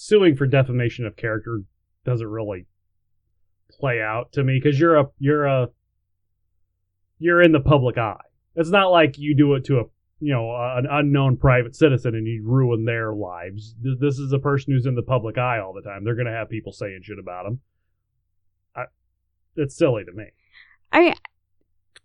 suing 0.00 0.34
for 0.34 0.46
defamation 0.46 1.04
of 1.04 1.14
character 1.14 1.60
doesn't 2.06 2.26
really 2.26 2.66
play 3.70 4.00
out 4.00 4.32
to 4.32 4.42
me 4.42 4.58
because 4.60 4.80
you're 4.80 4.96
a 4.96 5.04
you're 5.18 5.44
a 5.44 5.68
you're 7.18 7.42
in 7.42 7.52
the 7.52 7.60
public 7.60 7.98
eye. 7.98 8.16
It's 8.54 8.70
not 8.70 8.90
like 8.90 9.18
you 9.18 9.36
do 9.36 9.54
it 9.54 9.66
to 9.66 9.80
a 9.80 9.82
you 10.18 10.32
know 10.32 10.56
an 10.56 10.86
unknown 10.90 11.36
private 11.36 11.76
citizen 11.76 12.14
and 12.14 12.26
you 12.26 12.42
ruin 12.46 12.86
their 12.86 13.12
lives. 13.12 13.74
This 13.78 14.18
is 14.18 14.32
a 14.32 14.38
person 14.38 14.72
who's 14.72 14.86
in 14.86 14.94
the 14.94 15.02
public 15.02 15.36
eye 15.36 15.60
all 15.60 15.74
the 15.74 15.82
time. 15.82 16.02
They're 16.02 16.14
going 16.14 16.26
to 16.26 16.32
have 16.32 16.48
people 16.48 16.72
saying 16.72 17.00
shit 17.02 17.18
about 17.18 17.44
them. 17.44 17.60
I, 18.74 18.84
it's 19.56 19.76
silly 19.76 20.04
to 20.04 20.12
me. 20.12 20.28
I 20.90 21.00
mean, 21.00 21.14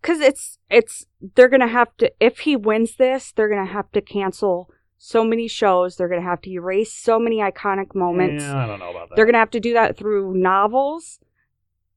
because 0.02 0.20
it's 0.20 0.60
it's 0.70 1.06
they're 1.36 1.48
gonna 1.48 1.70
have 1.70 1.96
to 2.00 2.12
if 2.20 2.40
he 2.40 2.58
wins 2.58 2.98
this, 2.98 3.32
they're 3.32 3.50
gonna 3.50 3.66
have 3.72 3.90
to 3.94 4.02
cancel 4.02 4.70
so 4.98 5.24
many 5.24 5.48
shows. 5.48 5.96
They're 5.96 6.08
gonna 6.10 6.22
have 6.22 6.42
to 6.42 6.52
erase 6.52 6.94
so 6.94 7.20
many 7.20 7.38
iconic 7.38 7.94
moments. 7.96 8.44
Yeah, 8.44 8.64
I 8.64 8.68
don't 8.68 8.80
know 8.80 8.92
about 8.92 9.10
that. 9.10 9.16
They're 9.16 9.25
gonna 9.25 9.40
have 9.40 9.52
to 9.52 9.60
do 9.60 9.74
that 9.74 9.98
through 9.98 10.36
novels 10.36 11.20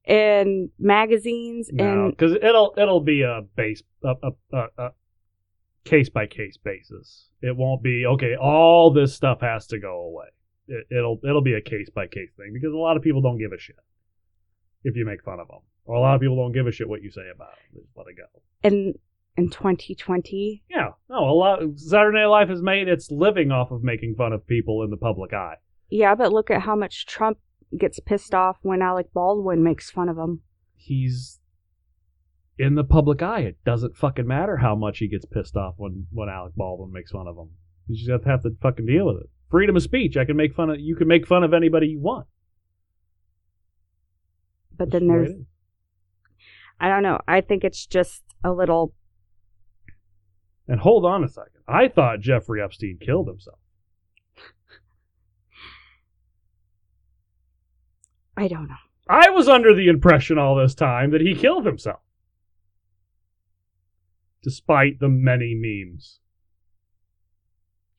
and 0.05 0.71
magazines 0.78 1.69
no, 1.73 1.85
and 1.85 2.11
because 2.17 2.33
it'll 2.33 2.75
it'll 2.78 3.00
be 3.00 3.23
a 3.23 3.43
base 3.57 3.83
a, 4.02 4.14
a, 4.23 4.57
a, 4.57 4.67
a 4.78 4.93
case 5.85 6.09
by 6.09 6.26
case 6.26 6.57
basis. 6.62 7.28
It 7.43 7.57
won't 7.57 7.83
be 7.83 8.05
okay. 8.07 8.35
All 8.35 8.93
this 8.93 9.14
stuff 9.14 9.40
has 9.43 9.67
to 9.69 9.78
go 9.78 10.00
away. 10.00 10.26
It, 10.67 10.87
it'll 10.90 11.19
it'll 11.23 11.43
be 11.43 11.55
a 11.55 11.61
case 11.61 11.88
by 11.95 12.07
case 12.07 12.31
thing 12.37 12.52
because 12.52 12.73
a 12.73 12.76
lot 12.78 12.97
of 12.97 13.02
people 13.02 13.23
don't 13.23 13.38
give 13.38 13.52
a 13.52 13.59
shit 13.59 13.76
if 14.85 14.97
you 14.97 15.05
make 15.05 15.23
fun 15.23 15.40
of 15.40 15.49
them, 15.49 15.61
or 15.85 15.97
a 15.97 16.00
lot 16.00 16.14
of 16.14 16.21
people 16.21 16.37
don't 16.37 16.52
give 16.52 16.67
a 16.67 16.73
shit 16.73 16.88
what 16.88 17.02
you 17.02 17.11
say 17.11 17.28
about 17.35 17.50
them. 17.50 17.83
Just 17.83 17.97
let 17.97 18.07
it 18.09 18.17
go. 18.17 18.25
in 18.62 18.95
in 19.38 19.49
2020. 19.49 20.64
Yeah, 20.68 20.90
no, 21.09 21.18
a 21.18 21.33
lot. 21.33 21.61
Saturday 21.76 22.18
Night 22.18 22.26
Live 22.26 22.49
has 22.49 22.61
made 22.61 22.88
its 22.88 23.11
living 23.11 23.52
off 23.52 23.71
of 23.71 23.85
making 23.85 24.16
fun 24.16 24.33
of 24.33 24.45
people 24.47 24.83
in 24.83 24.90
the 24.90 24.97
public 24.97 25.33
eye. 25.33 25.54
Yeah, 25.88 26.16
but 26.16 26.33
look 26.33 26.50
at 26.50 26.62
how 26.62 26.75
much 26.75 27.07
Trump 27.07 27.38
gets 27.78 28.00
pissed 28.00 28.35
off 28.35 28.57
when 28.62 28.83
Alec 28.83 29.12
Baldwin 29.14 29.62
makes 29.62 29.92
fun 29.92 30.09
of 30.09 30.18
him. 30.18 30.40
He's 30.75 31.38
in 32.59 32.75
the 32.75 32.83
public 32.83 33.23
eye. 33.23 33.40
It 33.40 33.59
doesn't 33.64 33.97
fucking 33.97 34.26
matter 34.26 34.57
how 34.57 34.75
much 34.75 34.99
he 34.99 35.07
gets 35.07 35.25
pissed 35.25 35.57
off 35.57 35.75
when 35.76 36.09
when 36.11 36.28
Alec 36.28 36.54
Baldwin 36.57 36.92
makes 36.92 37.12
fun 37.12 37.28
of 37.28 37.37
him. 37.37 37.50
You 37.87 37.97
just 37.97 38.11
have 38.11 38.25
to 38.25 38.28
have 38.28 38.42
to 38.42 38.50
fucking 38.61 38.87
deal 38.87 39.07
with 39.07 39.18
it. 39.18 39.30
Freedom 39.52 39.76
of 39.76 39.83
speech. 39.83 40.16
I 40.16 40.25
can 40.25 40.37
make 40.37 40.54
fun 40.54 40.68
of. 40.68 40.80
You 40.80 40.97
can 40.97 41.07
make 41.07 41.28
fun 41.28 41.45
of 41.45 41.54
anybody 41.54 41.87
you 41.87 42.00
want. 42.00 42.26
But 44.76 44.90
That's 44.90 45.00
then 45.00 45.09
there's. 45.09 45.30
I 46.80 46.88
don't 46.88 47.04
know. 47.04 47.21
I 47.28 47.40
think 47.40 47.62
it's 47.62 47.87
just 47.87 48.23
a 48.45 48.52
little 48.52 48.95
And 50.68 50.80
hold 50.80 51.04
on 51.06 51.25
a 51.25 51.28
second. 51.28 51.62
I 51.66 51.88
thought 51.88 52.20
Jeffrey 52.20 52.62
Epstein 52.62 52.98
killed 53.00 53.26
himself. 53.26 53.58
I 58.37 58.46
don't 58.46 58.68
know. 58.68 58.75
I 59.08 59.30
was 59.30 59.48
under 59.48 59.75
the 59.75 59.88
impression 59.88 60.38
all 60.38 60.54
this 60.54 60.75
time 60.75 61.10
that 61.10 61.22
he 61.22 61.34
killed 61.34 61.64
himself. 61.66 62.00
Despite 64.42 65.00
the 65.00 65.08
many 65.08 65.54
memes 65.56 66.20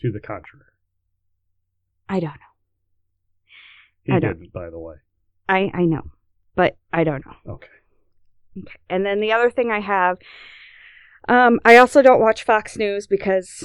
to 0.01 0.11
the 0.11 0.19
contrary. 0.19 0.65
I 2.07 2.19
don't 2.19 2.29
know. 2.29 2.35
He 4.03 4.13
I 4.13 4.19
didn't, 4.19 4.53
by 4.53 4.69
the 4.69 4.79
way. 4.79 4.95
I 5.49 5.71
I 5.73 5.85
know. 5.85 6.11
But 6.55 6.77
I 6.93 7.03
don't 7.03 7.25
know. 7.25 7.53
Okay. 7.53 7.67
Okay. 8.57 8.73
And 8.89 9.05
then 9.05 9.19
the 9.19 9.33
other 9.33 9.51
thing 9.51 9.71
I 9.71 9.79
have, 9.79 10.17
um, 11.29 11.59
I 11.63 11.77
also 11.77 12.01
don't 12.01 12.19
watch 12.19 12.43
Fox 12.43 12.75
News 12.75 13.05
because 13.05 13.63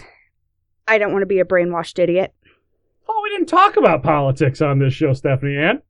I 0.86 0.98
don't 0.98 1.12
want 1.12 1.22
to 1.22 1.26
be 1.26 1.40
a 1.40 1.44
brainwashed 1.44 1.98
idiot. 1.98 2.34
Oh, 3.08 3.20
we 3.22 3.30
didn't 3.30 3.48
talk 3.48 3.76
about 3.76 4.02
politics 4.02 4.60
on 4.60 4.78
this 4.78 4.92
show, 4.92 5.14
Stephanie 5.14 5.56
Ann. 5.56 5.82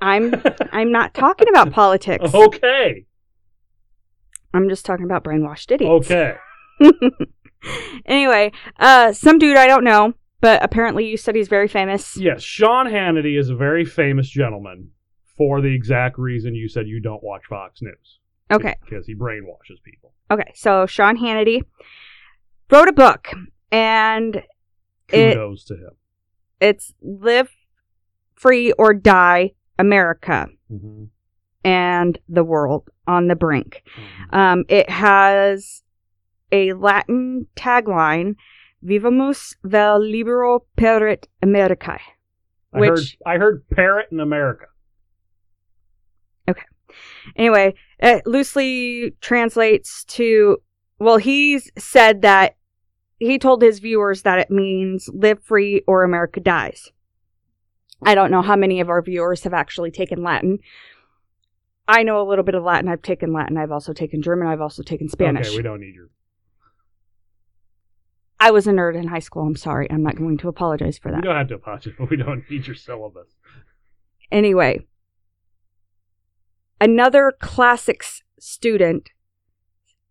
I'm 0.00 0.40
I'm 0.72 0.92
not 0.92 1.14
talking 1.14 1.48
about 1.48 1.72
politics. 1.72 2.32
Okay. 2.32 3.06
I'm 4.52 4.68
just 4.68 4.86
talking 4.86 5.04
about 5.04 5.24
brainwashed 5.24 5.72
idiots. 5.72 6.10
Okay. 6.10 6.36
anyway, 8.06 8.52
uh, 8.78 9.12
some 9.12 9.38
dude 9.40 9.56
I 9.56 9.66
don't 9.66 9.82
know, 9.82 10.14
but 10.40 10.62
apparently 10.62 11.08
you 11.08 11.16
said 11.16 11.34
he's 11.34 11.48
very 11.48 11.66
famous. 11.66 12.16
Yes, 12.16 12.40
Sean 12.40 12.86
Hannity 12.86 13.36
is 13.36 13.50
a 13.50 13.56
very 13.56 13.84
famous 13.84 14.28
gentleman 14.28 14.90
for 15.36 15.60
the 15.60 15.74
exact 15.74 16.18
reason 16.18 16.54
you 16.54 16.68
said 16.68 16.86
you 16.86 17.00
don't 17.00 17.24
watch 17.24 17.42
Fox 17.48 17.82
News. 17.82 18.20
Okay. 18.50 18.74
Because 18.84 19.06
he 19.06 19.14
brainwashes 19.14 19.82
people. 19.84 20.12
Okay. 20.30 20.50
So 20.54 20.86
Sean 20.86 21.16
Hannity 21.18 21.62
wrote 22.70 22.88
a 22.88 22.92
book, 22.92 23.28
and 23.72 24.36
It- 25.08 25.34
Kudos 25.34 25.64
to 25.66 25.74
him. 25.74 25.90
it's 26.60 26.94
"Live 27.02 27.50
Free 28.34 28.72
or 28.72 28.94
Die: 28.94 29.52
America 29.78 30.48
Mm-hmm. 30.70 31.04
and 31.64 32.18
the 32.28 32.44
World 32.44 32.90
on 33.06 33.28
the 33.28 33.36
Brink." 33.36 33.82
Um, 34.30 34.64
it 34.68 34.88
has 34.90 35.82
a 36.52 36.72
Latin 36.74 37.46
tagline, 37.56 38.36
"Vivamus 38.82 39.56
vel 39.64 39.98
libero 40.00 40.66
perit 40.76 41.26
Americae." 41.42 41.98
I 42.72 42.78
heard, 42.78 42.90
Which- 42.90 43.16
I 43.26 43.38
heard 43.38 43.66
parrot 43.70 44.08
in 44.12 44.20
America. 44.20 44.66
Anyway, 47.36 47.74
it 47.98 48.26
loosely 48.26 49.14
translates 49.20 50.04
to 50.04 50.58
well, 50.98 51.16
he's 51.16 51.70
said 51.76 52.22
that 52.22 52.56
he 53.18 53.38
told 53.38 53.62
his 53.62 53.78
viewers 53.78 54.22
that 54.22 54.38
it 54.38 54.50
means 54.50 55.08
live 55.12 55.42
free 55.42 55.82
or 55.86 56.02
America 56.02 56.40
dies. 56.40 56.90
I 58.02 58.14
don't 58.14 58.30
know 58.30 58.42
how 58.42 58.56
many 58.56 58.80
of 58.80 58.88
our 58.88 59.02
viewers 59.02 59.42
have 59.44 59.54
actually 59.54 59.90
taken 59.90 60.22
Latin. 60.22 60.58
I 61.86 62.02
know 62.02 62.20
a 62.20 62.28
little 62.28 62.44
bit 62.44 62.54
of 62.54 62.62
Latin. 62.62 62.88
I've 62.88 63.02
taken 63.02 63.32
Latin. 63.32 63.56
I've 63.56 63.72
also 63.72 63.92
taken 63.92 64.22
German. 64.22 64.48
I've 64.48 64.60
also 64.60 64.82
taken 64.82 65.08
Spanish. 65.08 65.48
Okay, 65.48 65.56
we 65.56 65.62
don't 65.62 65.80
need 65.80 65.94
your. 65.94 66.10
I 68.40 68.50
was 68.50 68.66
a 68.66 68.72
nerd 68.72 68.96
in 68.96 69.08
high 69.08 69.20
school. 69.20 69.46
I'm 69.46 69.56
sorry. 69.56 69.90
I'm 69.90 70.02
not 70.02 70.16
going 70.16 70.38
to 70.38 70.48
apologize 70.48 70.98
for 70.98 71.10
that. 71.10 71.22
don't 71.22 71.36
have 71.36 71.48
to 71.48 71.54
apologize, 71.54 71.94
but 71.98 72.10
we 72.10 72.16
don't 72.16 72.44
need 72.50 72.66
your 72.66 72.76
syllabus. 72.76 73.28
Anyway, 74.30 74.86
another 76.80 77.32
classics 77.40 78.22
student 78.38 79.10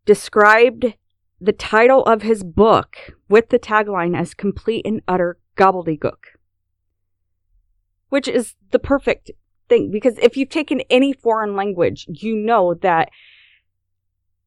described 0.05 0.95
the 1.39 1.51
title 1.53 2.03
of 2.05 2.21
his 2.21 2.43
book 2.43 2.95
with 3.29 3.49
the 3.49 3.59
tagline 3.59 4.17
as 4.17 4.33
complete 4.33 4.85
and 4.85 5.01
utter 5.07 5.37
gobbledygook, 5.57 6.17
which 8.09 8.27
is 8.27 8.55
the 8.71 8.79
perfect 8.79 9.31
thing 9.69 9.91
because 9.91 10.17
if 10.19 10.35
you've 10.37 10.49
taken 10.49 10.81
any 10.89 11.13
foreign 11.13 11.55
language, 11.55 12.05
you 12.09 12.35
know 12.35 12.73
that 12.75 13.09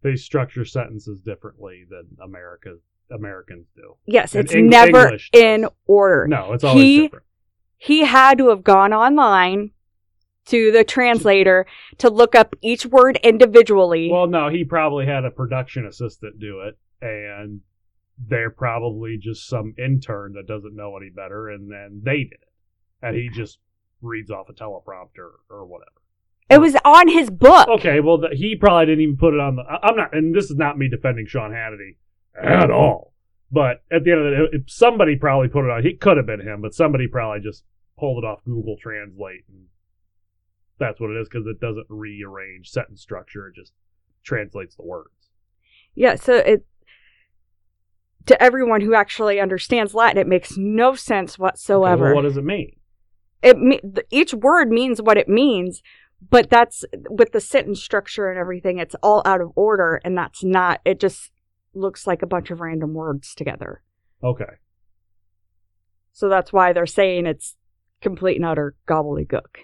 They 0.03 0.17
structure 0.17 0.65
sentences 0.65 1.21
differently 1.21 1.85
than 1.89 2.17
America 2.23 2.77
Americans 3.11 3.67
do. 3.77 3.95
yes, 4.07 4.35
And 4.35 4.45
it's 4.45 4.55
Eng- 4.55 4.69
never 4.69 5.17
in 5.33 5.69
order. 5.87 6.27
No, 6.27 6.53
it's 6.55 6.65
always 6.65 6.83
He- 6.83 7.01
different. 7.03 7.25
he 7.77 8.05
had 8.05 8.37
to 8.39 8.49
have 8.49 8.65
gone 8.65 8.93
online 8.93 9.71
to 10.47 10.73
the 10.73 10.85
translator 10.85 11.67
to 11.99 12.11
look 12.11 12.35
up 12.35 12.55
each 12.63 12.87
word 12.87 13.19
individually. 13.23 14.09
Well, 14.11 14.27
no, 14.27 14.49
he 14.49 14.65
probably 14.65 15.07
had 15.07 15.25
a 15.25 15.31
production 15.31 15.87
assistant 15.87 16.39
do 16.41 16.61
it, 16.61 16.79
and 17.01 17.61
they're 18.19 18.51
probably 18.51 19.19
just 19.21 19.49
some 19.49 19.75
intern 19.79 20.33
that 20.35 20.47
doesn't 20.47 20.75
know 20.75 20.97
any 20.97 21.11
better, 21.11 21.49
and 21.49 21.71
then 21.71 22.03
they 22.05 22.19
did 22.19 22.33
it, 22.33 22.53
and 23.03 23.17
he 23.17 23.29
just 23.29 23.59
reads 24.03 24.31
off 24.31 24.49
a 24.49 24.53
teleprompter 24.53 25.31
or 25.51 25.67
whatever. 25.67 25.91
it 26.49 26.59
was 26.61 26.77
on 26.85 27.09
his 27.09 27.29
book. 27.31 27.69
Okay, 27.69 28.01
well, 28.01 28.19
the, 28.19 28.29
he 28.33 28.57
probably 28.57 28.87
didn't 28.87 29.03
even 29.03 29.17
put 29.17 29.35
it 29.35 29.41
on 29.41 29.57
the. 29.57 29.63
I'm 29.63 29.97
not, 29.97 30.15
and 30.17 30.35
this 30.35 30.51
is 30.51 30.57
not 30.57 30.79
me 30.79 30.89
defending 30.89 31.27
Sean 31.27 31.51
Hannity 31.51 31.97
at 32.41 32.71
all. 32.71 33.13
But 33.51 33.83
at 33.93 34.03
the 34.05 34.11
end 34.11 34.21
of 34.21 34.51
the 34.53 34.59
day, 34.59 34.65
somebody 34.67 35.17
probably 35.17 35.49
put 35.49 35.65
it 35.65 35.71
on. 35.71 35.83
He 35.83 35.95
could 35.95 36.17
have 36.17 36.27
been 36.27 36.41
him, 36.41 36.63
but 36.63 36.75
somebody 36.75 37.07
probably 37.07 37.41
just 37.41 37.65
pulled 37.99 38.23
it 38.23 38.27
off 38.27 38.45
Google 38.45 38.77
Translate, 38.81 39.45
and 39.49 39.67
that's 40.79 41.01
what 41.01 41.11
it 41.11 41.21
is 41.21 41.29
because 41.29 41.47
it 41.47 41.61
doesn't 41.61 41.87
rearrange 41.89 42.71
sentence 42.71 43.01
structure; 43.01 43.49
it 43.49 43.55
just 43.55 43.73
translates 44.23 44.77
the 44.77 44.85
words. 44.85 45.31
Yeah, 45.95 46.15
so 46.17 46.37
it 46.37 46.67
to 48.27 48.43
everyone 48.43 48.81
who 48.81 48.95
actually 48.95 49.41
understands 49.41 49.95
Latin, 49.95 50.19
it 50.19 50.27
makes 50.27 50.57
no 50.57 50.95
sense 50.95 51.35
Okay, 51.35 51.43
whatsoever. 51.43 52.07
well, 52.07 52.17
what 52.17 52.23
does 52.23 52.37
it 52.37 52.45
mean? 52.45 52.77
it 53.43 54.07
each 54.11 54.35
word 54.35 54.71
means 54.71 55.01
what 55.01 55.17
it 55.17 55.29
means, 55.29 55.83
but 56.31 56.51
that's 56.51 56.85
with 57.09 57.33
the 57.33 57.41
sentence 57.41 57.83
structure 57.83 58.29
and 58.29 58.39
everything. 58.39 58.79
It's 58.79 58.97
all 59.03 59.23
out 59.25 59.41
of 59.41 59.53
order, 59.55 60.01
and 60.05 60.17
that's 60.17 60.43
not. 60.43 60.81
It 60.85 60.99
just 60.99 61.31
looks 61.75 62.07
like 62.07 62.23
a 62.23 62.27
bunch 62.27 62.51
of 62.51 62.61
random 62.61 62.95
words 62.95 63.35
together. 63.35 63.83
Okay. 64.25 64.55
So 66.13 66.29
that's 66.29 66.53
why 66.53 66.73
they're 66.73 66.87
saying 66.87 67.27
it's 67.27 67.57
complete 68.01 68.37
and 68.37 68.47
utter 68.47 68.75
gobbledygook. 68.89 69.57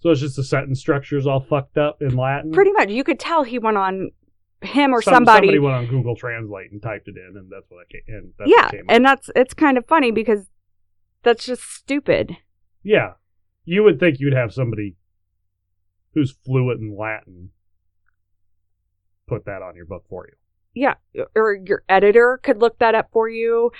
So 0.00 0.10
it's 0.10 0.20
just 0.20 0.36
the 0.36 0.44
sentence 0.44 0.80
structure 0.80 1.16
is 1.18 1.26
all 1.26 1.40
fucked 1.40 1.76
up 1.76 1.98
in 2.00 2.16
Latin. 2.16 2.52
Pretty 2.52 2.72
much, 2.72 2.88
you 2.88 3.04
could 3.04 3.20
tell 3.20 3.42
he 3.44 3.58
went 3.58 3.76
on 3.76 4.10
him 4.62 4.94
or 4.94 5.02
Some- 5.02 5.14
somebody. 5.14 5.48
Somebody 5.48 5.58
went 5.58 5.74
on 5.76 5.86
Google 5.86 6.16
Translate 6.16 6.72
and 6.72 6.82
typed 6.82 7.08
it 7.08 7.16
in, 7.16 7.36
and 7.36 7.50
that's 7.50 7.66
what 7.70 7.80
I 7.80 7.92
came. 7.92 8.02
And 8.16 8.32
that's 8.38 8.50
yeah, 8.50 8.70
came 8.70 8.80
up. 8.80 8.86
and 8.88 9.04
that's 9.04 9.30
it's 9.36 9.54
kind 9.54 9.76
of 9.78 9.86
funny 9.86 10.10
because 10.10 10.48
that's 11.22 11.44
just 11.44 11.62
stupid. 11.62 12.36
yeah, 12.82 13.12
you 13.64 13.82
would 13.82 14.00
think 14.00 14.16
you'd 14.20 14.32
have 14.34 14.52
somebody 14.54 14.96
who's 16.14 16.32
fluent 16.44 16.80
in 16.80 16.96
Latin 16.98 17.50
put 19.28 19.44
that 19.44 19.62
on 19.62 19.76
your 19.76 19.84
book 19.86 20.04
for 20.08 20.26
you. 20.26 20.34
Yeah, 20.74 21.24
or 21.36 21.54
your 21.54 21.82
editor 21.88 22.40
could 22.42 22.58
look 22.60 22.78
that 22.78 22.94
up 22.94 23.08
for 23.12 23.28
you. 23.28 23.70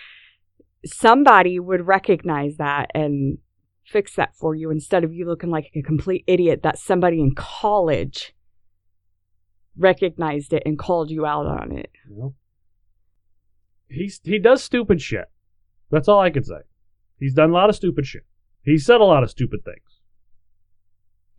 Somebody 0.84 1.58
would 1.58 1.86
recognize 1.86 2.56
that 2.58 2.90
and 2.94 3.38
fix 3.90 4.14
that 4.14 4.34
for 4.34 4.54
you 4.54 4.70
instead 4.70 5.04
of 5.04 5.12
you 5.12 5.26
looking 5.26 5.50
like 5.50 5.70
a 5.74 5.82
complete 5.82 6.24
idiot 6.26 6.60
that 6.62 6.78
somebody 6.78 7.20
in 7.20 7.34
college 7.34 8.34
recognized 9.76 10.52
it 10.52 10.62
and 10.64 10.78
called 10.78 11.10
you 11.10 11.26
out 11.26 11.46
on 11.46 11.72
it. 11.72 11.90
You? 12.08 12.34
He's 13.88 14.20
he 14.22 14.38
does 14.38 14.62
stupid 14.62 15.02
shit. 15.02 15.26
That's 15.90 16.08
all 16.08 16.20
I 16.20 16.30
can 16.30 16.44
say. 16.44 16.60
He's 17.18 17.34
done 17.34 17.50
a 17.50 17.54
lot 17.54 17.68
of 17.68 17.76
stupid 17.76 18.06
shit. 18.06 18.24
He 18.62 18.78
said 18.78 19.00
a 19.00 19.04
lot 19.04 19.22
of 19.22 19.30
stupid 19.30 19.64
things. 19.64 20.00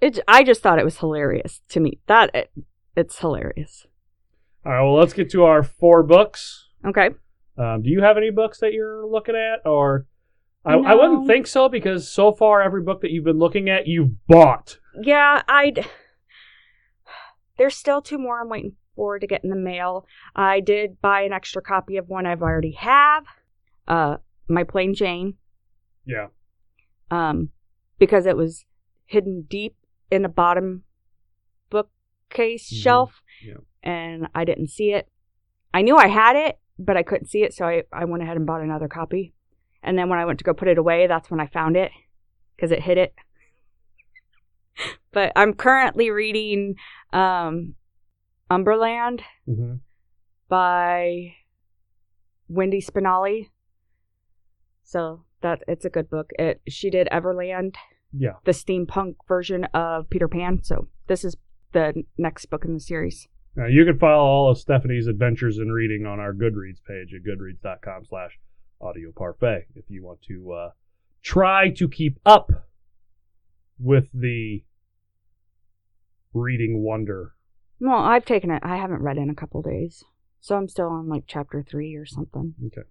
It 0.02 0.20
I 0.28 0.44
just 0.44 0.62
thought 0.62 0.80
it 0.80 0.86
was 0.86 0.98
hilarious 0.98 1.62
to 1.70 1.80
me. 1.80 2.00
That 2.08 2.32
it, 2.34 2.52
it's 2.96 3.20
hilarious. 3.20 3.88
All 4.66 4.72
right, 4.72 4.82
well, 4.82 4.96
let's 4.96 5.14
get 5.14 5.32
to 5.32 5.44
our 5.46 5.64
four 5.64 6.04
books. 6.04 6.68
Okay. 6.86 7.12
Um, 7.58 7.82
do 7.82 7.90
you 7.90 8.02
have 8.02 8.18
any 8.18 8.30
books 8.30 8.60
that 8.60 8.74
you're 8.74 9.08
looking 9.08 9.36
at, 9.36 9.68
or 9.68 10.06
I, 10.64 10.74
I 10.76 10.94
wouldn't 10.96 11.26
think 11.28 11.48
so 11.48 11.68
because 11.70 12.08
so 12.08 12.32
far 12.32 12.62
every 12.62 12.84
book 12.84 13.02
that 13.02 13.10
you've 13.12 13.24
been 13.24 13.40
looking 13.40 13.68
at, 13.70 13.88
you've 13.88 14.12
bought. 14.28 14.78
Yeah, 15.02 15.42
I'd. 15.48 15.88
There's 17.58 17.76
still 17.76 18.02
two 18.02 18.18
more 18.18 18.40
I'm 18.42 18.50
waiting 18.50 18.74
for 18.96 19.18
to 19.20 19.28
get 19.28 19.44
in 19.44 19.50
the 19.50 19.56
mail. 19.56 20.06
I 20.36 20.60
did 20.60 21.02
buy 21.02 21.22
an 21.22 21.34
extra 21.34 21.62
copy 21.62 21.98
of 21.98 22.10
one 22.10 22.26
I've 22.26 22.42
already 22.42 22.72
have. 22.74 23.26
Uh, 23.88 24.18
my 24.48 24.64
plain 24.64 24.94
Jane. 24.94 25.36
Yeah. 26.06 26.28
Um, 27.10 27.50
because 28.00 28.26
it 28.26 28.38
was 28.38 28.66
hidden 29.06 29.46
deep 29.50 29.76
in 30.12 30.22
the 30.22 30.30
bottom 30.30 30.84
bookcase 31.70 32.72
Mhm. 32.72 32.84
shelf, 32.84 33.22
Yeah. 33.44 33.58
and 33.84 34.28
I 34.36 34.46
didn't 34.46 34.68
see 34.70 34.94
it. 34.94 35.10
I 35.74 35.82
knew 35.82 35.98
I 35.98 36.08
had 36.08 36.36
it, 36.36 36.60
but 36.78 36.98
I 36.98 37.04
couldn't 37.04 37.28
see 37.28 37.44
it, 37.44 37.54
so 37.54 37.66
I 37.66 37.84
I 37.92 38.06
went 38.06 38.24
ahead 38.24 38.38
and 38.38 38.46
bought 38.46 38.62
another 38.62 38.88
copy. 38.88 39.34
And 39.84 39.98
then 39.98 40.10
when 40.10 40.20
I 40.20 40.26
went 40.26 40.40
to 40.40 40.46
go 40.46 40.54
put 40.54 40.68
it 40.68 40.78
away, 40.78 41.08
that's 41.08 41.30
when 41.32 41.40
I 41.40 41.48
found 41.48 41.76
it 41.76 41.92
because 42.56 42.72
it 42.72 42.82
hit 42.84 42.98
it. 42.98 43.14
but 45.12 45.32
I'm 45.36 45.54
currently 45.54 46.10
reading 46.10 46.76
um, 47.14 47.76
Umberland 48.50 49.22
Mm-hmm. 49.50 49.76
by 50.50 51.34
Wendy 52.48 52.82
Spinale. 52.82 53.50
So 54.84 55.24
that 55.42 55.62
it's 55.68 55.86
a 55.86 55.90
good 55.90 56.10
book. 56.10 56.32
It 56.38 56.62
she 56.68 56.90
did 56.90 57.08
Everland, 57.12 57.76
Yeah. 58.14 58.34
the 58.46 58.52
steampunk 58.52 59.16
version 59.28 59.66
of 59.74 60.10
Peter 60.10 60.28
Pan. 60.28 60.60
So 60.64 60.88
this 61.08 61.24
is 61.24 61.36
the 61.72 62.04
next 62.18 62.46
book 62.48 62.66
in 62.66 62.74
the 62.74 62.80
series. 62.80 63.28
Now 63.56 63.66
you 63.68 63.84
can 63.86 63.98
follow 64.00 64.22
all 64.24 64.52
of 64.52 64.58
Stephanie's 64.58 65.08
adventures 65.08 65.58
in 65.58 65.72
reading 65.72 66.06
on 66.06 66.20
our 66.20 66.34
Goodreads 66.34 66.82
page 66.88 67.14
at 67.16 67.24
goodreads.com 67.26 68.06
slash 68.06 68.38
audio 68.82 69.12
parfait 69.16 69.66
if 69.76 69.86
you 69.90 70.04
want 70.04 70.22
to 70.24 70.52
uh, 70.52 70.70
try 71.24 71.70
to 71.70 71.88
keep 71.88 72.20
up 72.26 72.68
with 73.80 74.10
the 74.14 74.64
reading 76.34 76.84
wonder. 76.84 77.34
Well, 77.80 78.00
I've 78.00 78.26
taken 78.26 78.52
it. 78.52 78.62
I 78.64 78.78
haven't 78.78 79.02
read 79.02 79.18
in 79.18 79.30
a 79.30 79.36
couple 79.36 79.62
days, 79.62 80.04
so 80.40 80.56
I'm 80.56 80.68
still 80.68 80.88
on 80.88 81.10
like 81.10 81.24
chapter 81.28 81.64
three 81.68 81.96
or 81.96 82.06
something. 82.06 82.54
Okay. 82.68 82.88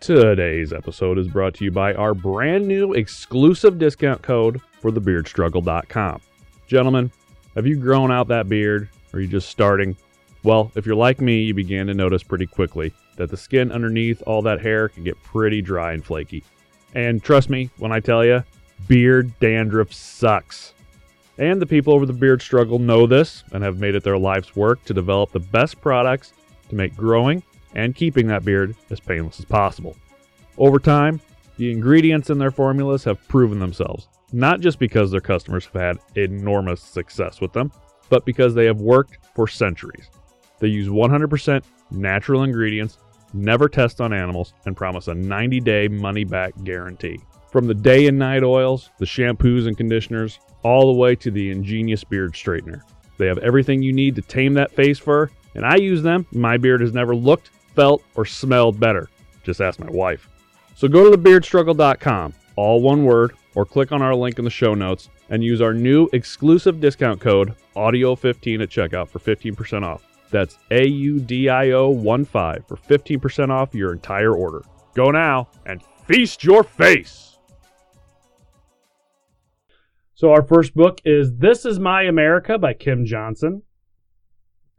Today's 0.00 0.72
episode 0.72 1.18
is 1.18 1.28
brought 1.28 1.54
to 1.54 1.64
you 1.64 1.70
by 1.70 1.94
our 1.94 2.12
brand 2.12 2.68
new 2.68 2.92
exclusive 2.92 3.78
discount 3.78 4.20
code 4.20 4.60
for 4.80 4.90
thebeardstruggle.com. 4.90 6.20
Gentlemen, 6.66 7.10
have 7.54 7.66
you 7.66 7.76
grown 7.76 8.12
out 8.12 8.28
that 8.28 8.48
beard? 8.48 8.90
Or 9.12 9.18
are 9.18 9.20
you 9.22 9.28
just 9.28 9.48
starting? 9.48 9.96
Well, 10.44 10.70
if 10.74 10.84
you're 10.84 10.94
like 10.94 11.22
me, 11.22 11.40
you 11.40 11.54
began 11.54 11.86
to 11.86 11.94
notice 11.94 12.22
pretty 12.22 12.46
quickly 12.46 12.92
that 13.16 13.30
the 13.30 13.36
skin 13.36 13.72
underneath 13.72 14.22
all 14.26 14.42
that 14.42 14.60
hair 14.60 14.90
can 14.90 15.02
get 15.02 15.20
pretty 15.22 15.62
dry 15.62 15.94
and 15.94 16.04
flaky. 16.04 16.44
And 16.94 17.22
trust 17.24 17.48
me 17.48 17.70
when 17.78 17.92
I 17.92 18.00
tell 18.00 18.22
you, 18.24 18.44
beard 18.86 19.32
dandruff 19.40 19.92
sucks. 19.92 20.74
And 21.38 21.60
the 21.60 21.66
people 21.66 21.94
over 21.94 22.04
the 22.04 22.12
Beard 22.12 22.42
Struggle 22.42 22.78
know 22.78 23.06
this 23.06 23.42
and 23.52 23.64
have 23.64 23.80
made 23.80 23.94
it 23.94 24.04
their 24.04 24.18
life's 24.18 24.54
work 24.54 24.84
to 24.84 24.94
develop 24.94 25.32
the 25.32 25.40
best 25.40 25.80
products 25.80 26.34
to 26.68 26.74
make 26.74 26.94
growing 26.94 27.42
and 27.74 27.96
keeping 27.96 28.26
that 28.28 28.44
beard 28.44 28.76
as 28.90 29.00
painless 29.00 29.40
as 29.40 29.46
possible. 29.46 29.96
Over 30.58 30.78
time, 30.78 31.20
the 31.56 31.72
ingredients 31.72 32.28
in 32.30 32.38
their 32.38 32.50
formulas 32.50 33.02
have 33.04 33.26
proven 33.28 33.58
themselves, 33.58 34.08
not 34.32 34.60
just 34.60 34.78
because 34.78 35.10
their 35.10 35.20
customers 35.20 35.64
have 35.64 35.80
had 35.80 35.98
enormous 36.16 36.82
success 36.82 37.40
with 37.40 37.52
them, 37.52 37.72
but 38.10 38.26
because 38.26 38.54
they 38.54 38.66
have 38.66 38.80
worked 38.80 39.18
for 39.34 39.48
centuries. 39.48 40.08
They 40.58 40.68
use 40.68 40.88
100% 40.88 41.62
natural 41.90 42.42
ingredients, 42.42 42.98
never 43.32 43.68
test 43.68 44.00
on 44.00 44.12
animals, 44.12 44.54
and 44.66 44.76
promise 44.76 45.08
a 45.08 45.14
90 45.14 45.60
day 45.60 45.88
money 45.88 46.24
back 46.24 46.52
guarantee. 46.64 47.20
From 47.50 47.66
the 47.66 47.74
day 47.74 48.06
and 48.06 48.18
night 48.18 48.42
oils, 48.42 48.90
the 48.98 49.04
shampoos 49.04 49.66
and 49.66 49.76
conditioners, 49.76 50.40
all 50.62 50.92
the 50.92 50.98
way 50.98 51.14
to 51.16 51.30
the 51.30 51.50
ingenious 51.50 52.02
beard 52.02 52.32
straightener. 52.32 52.82
They 53.16 53.26
have 53.26 53.38
everything 53.38 53.82
you 53.82 53.92
need 53.92 54.16
to 54.16 54.22
tame 54.22 54.54
that 54.54 54.72
face 54.72 54.98
fur, 54.98 55.30
and 55.54 55.64
I 55.64 55.76
use 55.76 56.02
them. 56.02 56.26
My 56.32 56.56
beard 56.56 56.80
has 56.80 56.92
never 56.92 57.14
looked, 57.14 57.50
felt, 57.74 58.02
or 58.16 58.24
smelled 58.24 58.80
better. 58.80 59.08
Just 59.44 59.60
ask 59.60 59.78
my 59.78 59.90
wife. 59.90 60.28
So 60.74 60.88
go 60.88 61.08
to 61.08 61.16
thebeardstruggle.com, 61.16 62.34
all 62.56 62.82
one 62.82 63.04
word, 63.04 63.34
or 63.54 63.64
click 63.64 63.92
on 63.92 64.02
our 64.02 64.14
link 64.14 64.38
in 64.38 64.44
the 64.44 64.50
show 64.50 64.74
notes 64.74 65.10
and 65.30 65.44
use 65.44 65.60
our 65.60 65.72
new 65.72 66.08
exclusive 66.12 66.80
discount 66.80 67.20
code 67.20 67.54
AUDIO15 67.76 68.62
at 68.62 68.68
checkout 68.68 69.08
for 69.08 69.20
15% 69.20 69.84
off. 69.84 70.04
That's 70.30 70.58
A 70.70 70.86
U 70.86 71.20
D 71.20 71.48
I 71.48 71.70
O 71.70 71.90
1 71.90 72.24
5 72.24 72.66
for 72.66 72.76
15% 72.76 73.50
off 73.50 73.74
your 73.74 73.92
entire 73.92 74.34
order. 74.34 74.62
Go 74.94 75.10
now 75.10 75.48
and 75.66 75.82
feast 76.06 76.44
your 76.44 76.64
face. 76.64 77.38
So, 80.14 80.30
our 80.30 80.42
first 80.42 80.74
book 80.74 81.00
is 81.04 81.36
This 81.36 81.66
Is 81.66 81.80
My 81.80 82.04
America 82.04 82.56
by 82.56 82.72
Kim 82.74 83.04
Johnson. 83.04 83.62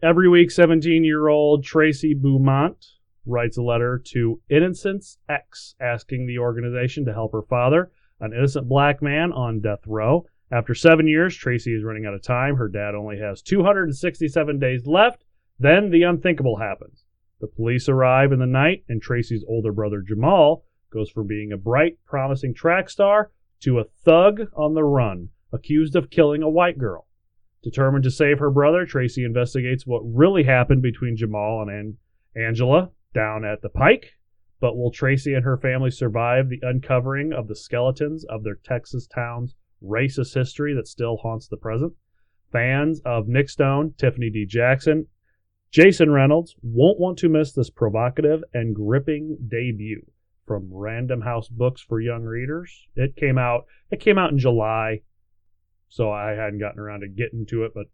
Every 0.02 0.30
week, 0.30 0.52
17 0.52 1.04
year 1.04 1.28
old 1.28 1.64
Tracy 1.64 2.14
Beaumont 2.14 2.86
writes 3.26 3.58
a 3.58 3.62
letter 3.62 4.02
to 4.14 4.40
Innocence 4.50 5.18
X 5.28 5.76
asking 5.82 6.28
the 6.28 6.40
organization 6.40 7.06
to 7.06 7.14
help 7.14 7.34
her 7.34 7.42
father, 7.42 7.92
an 8.20 8.32
innocent 8.34 8.70
black 8.70 9.02
man 9.02 9.34
on 9.34 9.60
death 9.60 9.82
row. 9.86 10.26
After 10.52 10.74
seven 10.74 11.08
years, 11.08 11.36
Tracy 11.36 11.76
is 11.76 11.84
running 11.84 12.06
out 12.06 12.14
of 12.14 12.22
time. 12.22 12.56
Her 12.56 12.70
dad 12.70 12.96
only 12.96 13.18
has 13.20 13.42
267 13.42 14.60
days 14.60 14.86
left. 14.86 15.25
Then 15.58 15.90
the 15.90 16.04
unthinkable 16.04 16.58
happens. 16.58 17.06
The 17.40 17.48
police 17.48 17.88
arrive 17.88 18.32
in 18.32 18.40
the 18.40 18.46
night, 18.46 18.84
and 18.90 19.02
Tracy's 19.02 19.46
older 19.48 19.72
brother 19.72 20.02
Jamal 20.02 20.66
goes 20.92 21.10
from 21.10 21.28
being 21.28 21.52
a 21.52 21.58
bright, 21.58 21.98
promising 22.06 22.54
track 22.54 22.90
star 22.90 23.32
to 23.62 23.80
a 23.80 23.84
thug 23.84 24.50
on 24.56 24.74
the 24.74 24.84
run, 24.84 25.30
accused 25.52 25.96
of 25.96 26.10
killing 26.10 26.44
a 26.44 26.50
white 26.50 26.78
girl. 26.78 27.08
Determined 27.64 28.04
to 28.04 28.12
save 28.12 28.40
her 28.40 28.52
brother, 28.52 28.86
Tracy 28.86 29.24
investigates 29.24 29.88
what 29.88 30.02
really 30.02 30.44
happened 30.44 30.82
between 30.82 31.18
Jamal 31.18 31.62
and 31.62 31.72
An- 31.72 31.98
Angela 32.36 32.92
down 33.14 33.44
at 33.44 33.62
the 33.62 33.70
Pike. 33.70 34.12
But 34.60 34.78
will 34.78 34.92
Tracy 34.92 35.34
and 35.34 35.44
her 35.44 35.58
family 35.58 35.92
survive 35.92 36.50
the 36.50 36.60
uncovering 36.62 37.34
of 37.34 37.48
the 37.48 37.56
skeletons 37.56 38.24
of 38.26 38.44
their 38.44 38.56
Texas 38.56 39.08
town's 39.08 39.56
racist 39.84 40.34
history 40.34 40.74
that 40.76 40.88
still 40.88 41.18
haunts 41.18 41.48
the 41.48 41.58
present? 41.58 41.94
Fans 42.52 43.02
of 43.06 43.28
Nic 43.28 43.50
Stone, 43.50 43.94
Tiffany 43.98 44.30
D. 44.30 44.46
Jackson, 44.46 45.08
Jason 45.76 46.10
Reynolds 46.10 46.56
won't 46.64 47.02
want 47.02 47.18
to 47.18 47.28
miss 47.28 47.52
this 47.52 47.70
provocative 47.70 48.42
and 48.54 48.74
gripping 48.74 49.38
debut 49.46 50.06
from 50.48 50.70
Random 50.72 51.20
House 51.20 51.50
Books 51.50 51.82
for 51.82 52.00
young 52.00 52.24
readers. 52.24 52.88
It 52.96 53.18
came 53.18 53.38
out 53.38 53.66
it 53.92 54.00
came 54.00 54.18
out 54.18 54.32
in 54.32 54.40
July, 54.40 55.02
so 55.90 56.10
I 56.10 56.30
hadn't 56.30 56.60
gotten 56.60 56.80
around 56.80 57.02
to 57.02 57.10
getting 57.10 57.46
to 57.48 57.66
it, 57.66 57.74
but 57.76 57.88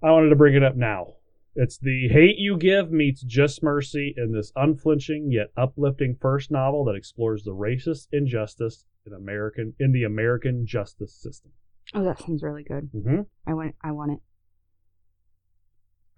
I 0.00 0.12
wanted 0.12 0.28
to 0.28 0.36
bring 0.36 0.54
it 0.54 0.62
up 0.62 0.76
now. 0.76 1.14
It's 1.56 1.78
the 1.78 2.06
Hate 2.06 2.38
You 2.38 2.56
Give 2.56 2.92
meets 2.92 3.22
Just 3.22 3.64
Mercy 3.64 4.14
in 4.16 4.30
this 4.30 4.52
unflinching 4.54 5.32
yet 5.32 5.48
uplifting 5.56 6.16
first 6.20 6.52
novel 6.52 6.84
that 6.84 6.94
explores 6.94 7.42
the 7.42 7.50
racist 7.50 8.06
injustice 8.12 8.84
in 9.04 9.14
American 9.14 9.74
in 9.80 9.90
the 9.90 10.04
American 10.04 10.64
justice 10.64 11.20
system. 11.20 11.50
Oh, 11.92 12.04
that 12.04 12.20
sounds 12.20 12.44
really 12.44 12.62
good. 12.62 12.88
Mm-hmm. 12.94 13.22
I 13.48 13.54
want. 13.54 13.74
I 13.82 13.90
want 13.90 14.12
it. 14.12 14.18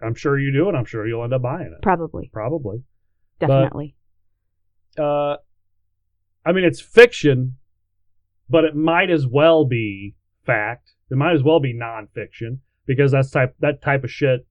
I'm 0.03 0.15
sure 0.15 0.39
you 0.39 0.51
do, 0.51 0.67
and 0.67 0.77
I'm 0.77 0.85
sure 0.85 1.07
you'll 1.07 1.23
end 1.23 1.33
up 1.33 1.41
buying 1.41 1.73
it. 1.75 1.81
Probably. 1.81 2.29
Probably. 2.33 2.83
Definitely. 3.39 3.95
Uh, 4.97 5.35
I 6.45 6.51
mean, 6.51 6.63
it's 6.63 6.81
fiction, 6.81 7.57
but 8.49 8.63
it 8.63 8.75
might 8.75 9.09
as 9.09 9.27
well 9.27 9.65
be 9.65 10.15
fact. 10.45 10.93
It 11.09 11.17
might 11.17 11.33
as 11.33 11.43
well 11.43 11.59
be 11.59 11.73
nonfiction 11.73 12.59
because 12.85 13.11
that's 13.11 13.29
type 13.29 13.55
that 13.59 13.81
type 13.81 14.03
of 14.03 14.11
shit 14.11 14.47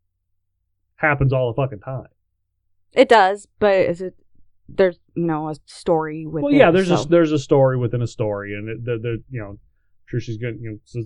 happens 0.96 1.32
all 1.32 1.52
the 1.52 1.62
fucking 1.62 1.80
time. 1.80 2.08
it 2.92 3.08
does, 3.08 3.46
but 3.58 3.74
is 3.74 4.00
it? 4.00 4.14
There's 4.68 4.98
you 5.14 5.24
know 5.24 5.48
a 5.48 5.56
story 5.66 6.26
with. 6.26 6.44
well, 6.44 6.52
yeah, 6.52 6.70
there's 6.70 6.88
so. 6.88 7.02
a 7.02 7.06
there's 7.06 7.32
a 7.32 7.38
story 7.38 7.76
within 7.76 8.02
a 8.02 8.06
story, 8.06 8.54
and 8.54 8.68
it, 8.68 8.84
the, 8.84 8.98
the 8.98 9.22
you 9.30 9.40
know, 9.40 9.48
I'm 9.48 9.60
sure 10.06 10.20
she's 10.20 10.36
gonna 10.36 10.54
you 10.60 10.78
know, 10.94 11.02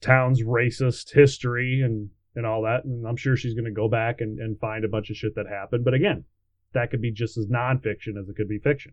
town's 0.00 0.42
racist 0.42 1.12
history 1.12 1.82
and 1.82 2.10
and 2.34 2.46
all 2.46 2.62
that, 2.62 2.84
and 2.84 3.06
I'm 3.06 3.16
sure 3.16 3.36
she's 3.36 3.54
gonna 3.54 3.70
go 3.70 3.88
back 3.88 4.20
and 4.20 4.38
and 4.38 4.58
find 4.58 4.84
a 4.84 4.88
bunch 4.88 5.10
of 5.10 5.16
shit 5.16 5.34
that 5.34 5.46
happened. 5.46 5.84
But 5.84 5.94
again, 5.94 6.24
that 6.72 6.90
could 6.90 7.00
be 7.00 7.10
just 7.12 7.36
as 7.36 7.46
nonfiction 7.46 8.18
as 8.20 8.28
it 8.28 8.36
could 8.36 8.48
be 8.48 8.58
fiction. 8.58 8.92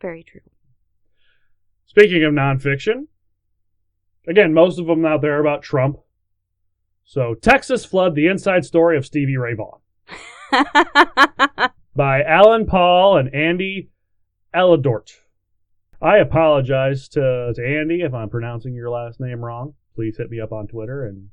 very 0.00 0.22
true. 0.22 0.40
Speaking 1.86 2.22
of 2.24 2.32
nonfiction, 2.32 3.06
again, 4.26 4.54
most 4.54 4.78
of 4.78 4.86
them 4.86 5.04
out 5.04 5.22
there 5.22 5.36
are 5.36 5.40
about 5.40 5.62
Trump. 5.62 5.98
So, 7.04 7.34
Texas 7.34 7.84
Flood: 7.84 8.14
The 8.14 8.28
Inside 8.28 8.64
Story 8.64 8.96
of 8.96 9.04
Stevie 9.04 9.36
Ray 9.36 9.54
Vaughan 9.54 9.80
by 11.96 12.22
Alan 12.22 12.66
Paul 12.66 13.16
and 13.16 13.34
Andy 13.34 13.90
Aledort. 14.54 15.12
I 16.02 16.18
apologize 16.18 17.08
to, 17.08 17.52
to 17.54 17.62
Andy 17.62 18.02
if 18.02 18.14
I'm 18.14 18.30
pronouncing 18.30 18.74
your 18.74 18.90
last 18.90 19.20
name 19.20 19.44
wrong. 19.44 19.74
Please 19.94 20.16
hit 20.16 20.30
me 20.30 20.40
up 20.40 20.52
on 20.52 20.66
Twitter 20.66 21.04
and 21.04 21.28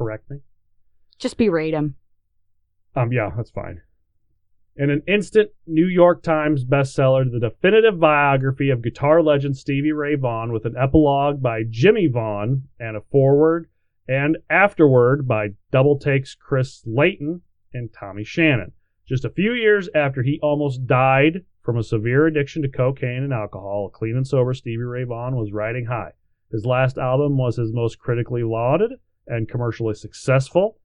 correct 0.00 0.30
me. 0.30 0.38
Just 1.18 1.36
berate 1.36 1.74
him. 1.74 1.96
Um, 2.96 3.12
yeah, 3.12 3.30
that's 3.36 3.50
fine. 3.50 3.82
In 4.76 4.88
an 4.88 5.02
instant 5.06 5.50
New 5.66 5.86
York 5.86 6.22
Times 6.22 6.64
bestseller, 6.64 7.30
the 7.30 7.38
definitive 7.38 8.00
biography 8.00 8.70
of 8.70 8.80
guitar 8.80 9.22
legend 9.22 9.58
Stevie 9.58 9.92
Ray 9.92 10.14
Vaughan, 10.14 10.52
with 10.54 10.64
an 10.64 10.74
epilogue 10.74 11.42
by 11.42 11.64
Jimmy 11.68 12.06
Vaughan 12.06 12.66
and 12.78 12.96
a 12.96 13.02
foreword 13.12 13.68
and 14.08 14.38
afterward 14.48 15.28
by 15.28 15.48
Double 15.70 15.98
Takes 15.98 16.34
Chris 16.34 16.82
Layton 16.86 17.42
and 17.74 17.92
Tommy 17.92 18.24
Shannon. 18.24 18.72
Just 19.06 19.26
a 19.26 19.30
few 19.30 19.52
years 19.52 19.90
after 19.94 20.22
he 20.22 20.40
almost 20.42 20.86
died 20.86 21.44
from 21.60 21.76
a 21.76 21.82
severe 21.82 22.26
addiction 22.26 22.62
to 22.62 22.68
cocaine 22.70 23.22
and 23.22 23.34
alcohol, 23.34 23.86
a 23.86 23.90
clean 23.90 24.16
and 24.16 24.26
sober 24.26 24.54
Stevie 24.54 24.78
Ray 24.78 25.04
Vaughan 25.04 25.36
was 25.36 25.52
riding 25.52 25.84
high. 25.84 26.12
His 26.50 26.64
last 26.64 26.96
album 26.96 27.36
was 27.36 27.56
his 27.56 27.74
most 27.74 27.98
critically 27.98 28.42
lauded 28.42 28.92
and 29.30 29.48
commercially 29.48 29.94
successful. 29.94 30.78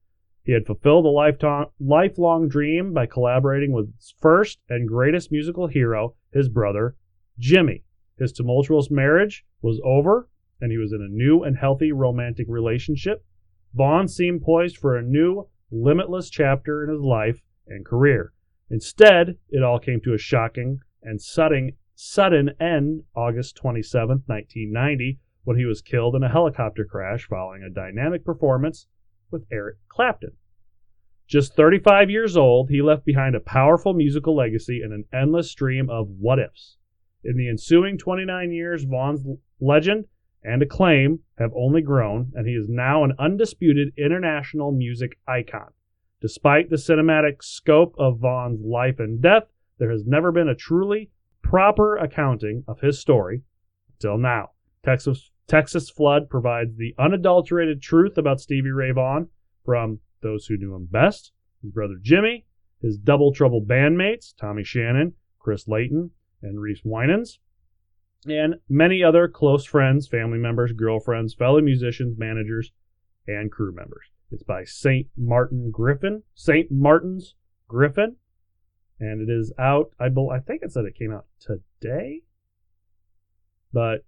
He 0.44 0.52
had 0.52 0.68
fulfilled 0.68 1.06
a 1.06 1.10
lifetime, 1.10 1.66
lifelong 1.80 2.48
dream 2.48 2.94
by 2.94 3.08
collaborating 3.08 3.72
with 3.72 3.94
his 3.96 4.14
first 4.22 4.60
and 4.70 4.88
greatest 4.88 5.32
musical 5.32 5.66
hero, 5.68 6.16
his 6.32 6.48
brother, 6.50 6.96
Jimmy. 7.40 7.84
His 8.20 8.32
tumultuous 8.32 8.92
marriage 8.92 9.44
was 9.62 9.82
over, 9.84 10.30
and 10.62 10.72
he 10.72 10.78
was 10.78 10.94
in 10.94 11.02
a 11.02 11.14
new 11.14 11.44
and 11.44 11.58
healthy 11.58 11.92
romantic 11.92 12.46
relationship. 12.48 13.26
Vaughan 13.74 14.08
seemed 14.08 14.44
poised 14.44 14.78
for 14.78 14.96
a 14.96 15.02
new, 15.02 15.50
limitless 15.72 16.30
chapter 16.30 16.84
in 16.84 16.92
his 16.92 17.02
life 17.02 17.42
and 17.68 17.84
career. 17.84 18.32
Instead, 18.70 19.38
it 19.50 19.64
all 19.64 19.80
came 19.80 20.00
to 20.02 20.14
a 20.14 20.18
shocking 20.18 20.80
and 21.02 21.22
sudden, 21.22 21.74
sudden 21.96 22.52
end 22.60 23.04
August 23.16 23.56
27, 23.58 24.24
1990, 24.28 25.20
when 25.46 25.58
he 25.58 25.66
was 25.66 25.82
killed 25.82 26.16
in 26.16 26.24
a 26.24 26.30
helicopter 26.30 26.84
crash 26.84 27.28
following 27.28 27.64
a 27.64 27.70
dynamic 27.70 28.26
performance 28.26 28.88
with 29.32 29.46
Eric 29.52 29.78
Clapton. 29.88 30.34
Just 31.28 31.56
35 31.56 32.10
years 32.10 32.36
old, 32.38 32.70
he 32.70 32.82
left 32.82 33.06
behind 33.06 33.36
a 33.36 33.40
powerful 33.40 33.94
musical 33.94 34.36
legacy 34.36 34.82
and 34.84 34.94
an 34.94 35.06
endless 35.14 35.50
stream 35.50 35.90
of 35.90 36.08
what 36.20 36.40
ifs. 36.40 36.78
In 37.24 37.38
the 37.38 37.50
ensuing 37.50 37.98
29 37.98 38.52
years, 38.52 38.84
Vaughan's 38.84 39.26
legend 39.60 40.06
and 40.44 40.62
acclaim 40.62 41.20
have 41.40 41.52
only 41.56 41.82
grown, 41.82 42.32
and 42.36 42.48
he 42.48 42.54
is 42.54 42.70
now 42.70 43.04
an 43.04 43.14
undisputed 43.18 43.92
international 43.98 44.72
music 44.72 45.18
icon. 45.28 45.72
Despite 46.22 46.70
the 46.70 46.76
cinematic 46.76 47.44
scope 47.44 47.96
of 47.98 48.20
Vaughan's 48.20 48.62
life 48.64 49.00
and 49.00 49.22
death, 49.22 49.46
there 49.80 49.92
has 49.92 50.06
never 50.06 50.32
been 50.32 50.48
a 50.48 50.56
truly 50.56 51.10
proper 51.42 51.98
accounting 51.98 52.64
of 52.68 52.82
his 52.82 53.00
story 53.00 53.42
until 53.96 54.18
now. 54.18 54.52
Texas, 54.84 55.32
Texas 55.48 55.90
Flood 55.90 56.30
provides 56.30 56.76
the 56.76 56.96
unadulterated 56.98 57.82
truth 57.82 58.18
about 58.18 58.42
Stevie 58.42 58.72
Ray 58.72 58.92
Vaughan 58.92 59.30
from 59.64 60.00
those 60.22 60.46
who 60.48 60.58
knew 60.58 60.74
him 60.74 60.88
best, 60.90 61.32
his 61.62 61.72
brother 61.72 61.96
Jimmy, 62.02 62.46
his 62.82 62.98
Double 62.98 63.32
Trouble 63.34 63.62
bandmates, 63.62 64.36
Tommy 64.36 64.64
Shannon, 64.64 65.14
Chris 65.40 65.68
Layton, 65.68 66.12
and 66.42 66.60
Reese 66.60 66.82
Wynans, 66.82 67.38
and 68.28 68.56
many 68.68 69.04
other 69.04 69.28
close 69.28 69.66
friends, 69.66 70.08
family 70.08 70.40
members, 70.40 70.72
girlfriends, 70.72 71.34
fellow 71.34 71.62
musicians, 71.62 72.18
managers, 72.18 72.72
and 73.28 73.52
crew 73.52 73.74
members. 73.74 74.06
It's 74.32 74.44
by 74.44 74.64
St. 74.64 75.08
Martin 75.16 75.70
Griffin, 75.72 76.24
St. 76.34 76.72
Martin's 76.72 77.36
Griffin, 77.68 78.16
and 79.00 79.22
it 79.22 79.32
is 79.32 79.54
out. 79.60 79.92
I 80.00 80.10
bel 80.10 80.32
I 80.32 80.40
think 80.40 80.62
it 80.64 80.72
said 80.72 80.86
it 80.86 80.98
came 80.98 81.14
out 81.14 81.26
today, 81.40 82.22
but 83.72 84.06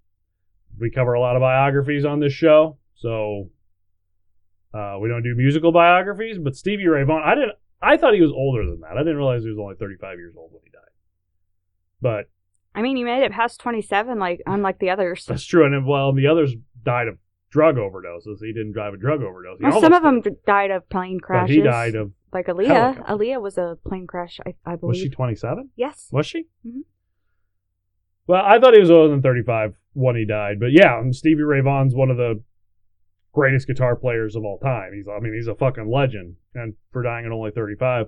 we 0.79 0.91
cover 0.91 1.13
a 1.13 1.19
lot 1.19 1.35
of 1.35 1.41
biographies 1.41 2.05
on 2.05 2.19
this 2.19 2.33
show, 2.33 2.77
so 2.95 3.49
uh, 4.73 4.97
we 5.01 5.09
don't 5.09 5.23
do 5.23 5.33
musical 5.35 5.71
biographies. 5.71 6.37
But 6.37 6.55
Stevie 6.55 6.87
Ray 6.87 7.03
Vaughan, 7.03 7.23
I 7.25 7.35
didn't. 7.35 7.53
I 7.81 7.97
thought 7.97 8.13
he 8.13 8.21
was 8.21 8.31
older 8.31 8.65
than 8.65 8.79
that. 8.81 8.93
I 8.97 8.99
didn't 9.01 9.17
realize 9.17 9.43
he 9.43 9.49
was 9.49 9.59
only 9.59 9.75
35 9.75 10.17
years 10.17 10.33
old 10.37 10.51
when 10.51 10.61
he 10.63 10.71
died. 10.71 10.81
But 12.01 12.29
I 12.73 12.81
mean, 12.81 12.97
he 12.97 13.03
made 13.03 13.23
it 13.23 13.31
past 13.31 13.59
27, 13.59 14.19
like 14.19 14.41
unlike 14.45 14.79
the 14.79 14.89
others. 14.89 15.25
that's 15.25 15.45
true. 15.45 15.65
And 15.65 15.85
well, 15.85 16.13
the 16.13 16.27
others 16.27 16.53
died 16.83 17.07
of 17.07 17.17
drug 17.49 17.75
overdoses. 17.75 18.37
He 18.41 18.53
didn't 18.53 18.73
drive 18.73 18.93
a 18.93 18.97
drug 18.97 19.21
overdose. 19.23 19.57
Well, 19.59 19.79
some 19.81 19.93
of 19.93 20.03
them 20.03 20.21
did, 20.21 20.43
died 20.45 20.71
of 20.71 20.87
plane 20.89 21.17
but 21.21 21.25
crashes. 21.27 21.55
he 21.55 21.61
died 21.61 21.95
of. 21.95 22.11
like 22.33 22.47
Aaliyah. 22.47 22.67
helicopter. 22.67 23.13
Aaliyah 23.13 23.41
was 23.41 23.57
a 23.57 23.77
plane 23.87 24.05
crash, 24.07 24.39
I, 24.45 24.53
I 24.65 24.75
believe. 24.75 24.89
Was 24.89 24.97
she 24.99 25.09
27? 25.09 25.69
yes. 25.75 26.07
Was 26.11 26.25
she? 26.25 26.45
Mhm. 26.65 26.81
Well, 28.27 28.43
I 28.45 28.59
thought 28.59 28.73
he 28.73 28.79
was 28.79 28.91
older 28.91 29.09
than 29.09 29.21
35 29.21 29.75
when 29.93 30.15
he 30.15 30.25
died, 30.25 30.59
but 30.59 30.71
yeah, 30.71 31.01
Stevie 31.11 31.43
Ray 31.43 31.61
Vaughan's 31.61 31.95
one 31.95 32.11
of 32.11 32.17
the 32.17 32.43
greatest 33.33 33.67
guitar 33.67 33.95
players 33.95 34.35
of 34.35 34.43
all 34.43 34.59
time. 34.59 34.91
He's, 34.93 35.07
I 35.07 35.19
mean, 35.19 35.33
he's 35.33 35.47
a 35.47 35.55
fucking 35.55 35.89
legend, 35.89 36.35
and 36.53 36.73
for 36.91 37.03
dying 37.03 37.25
at 37.25 37.31
only 37.31 37.51
35, 37.51 38.07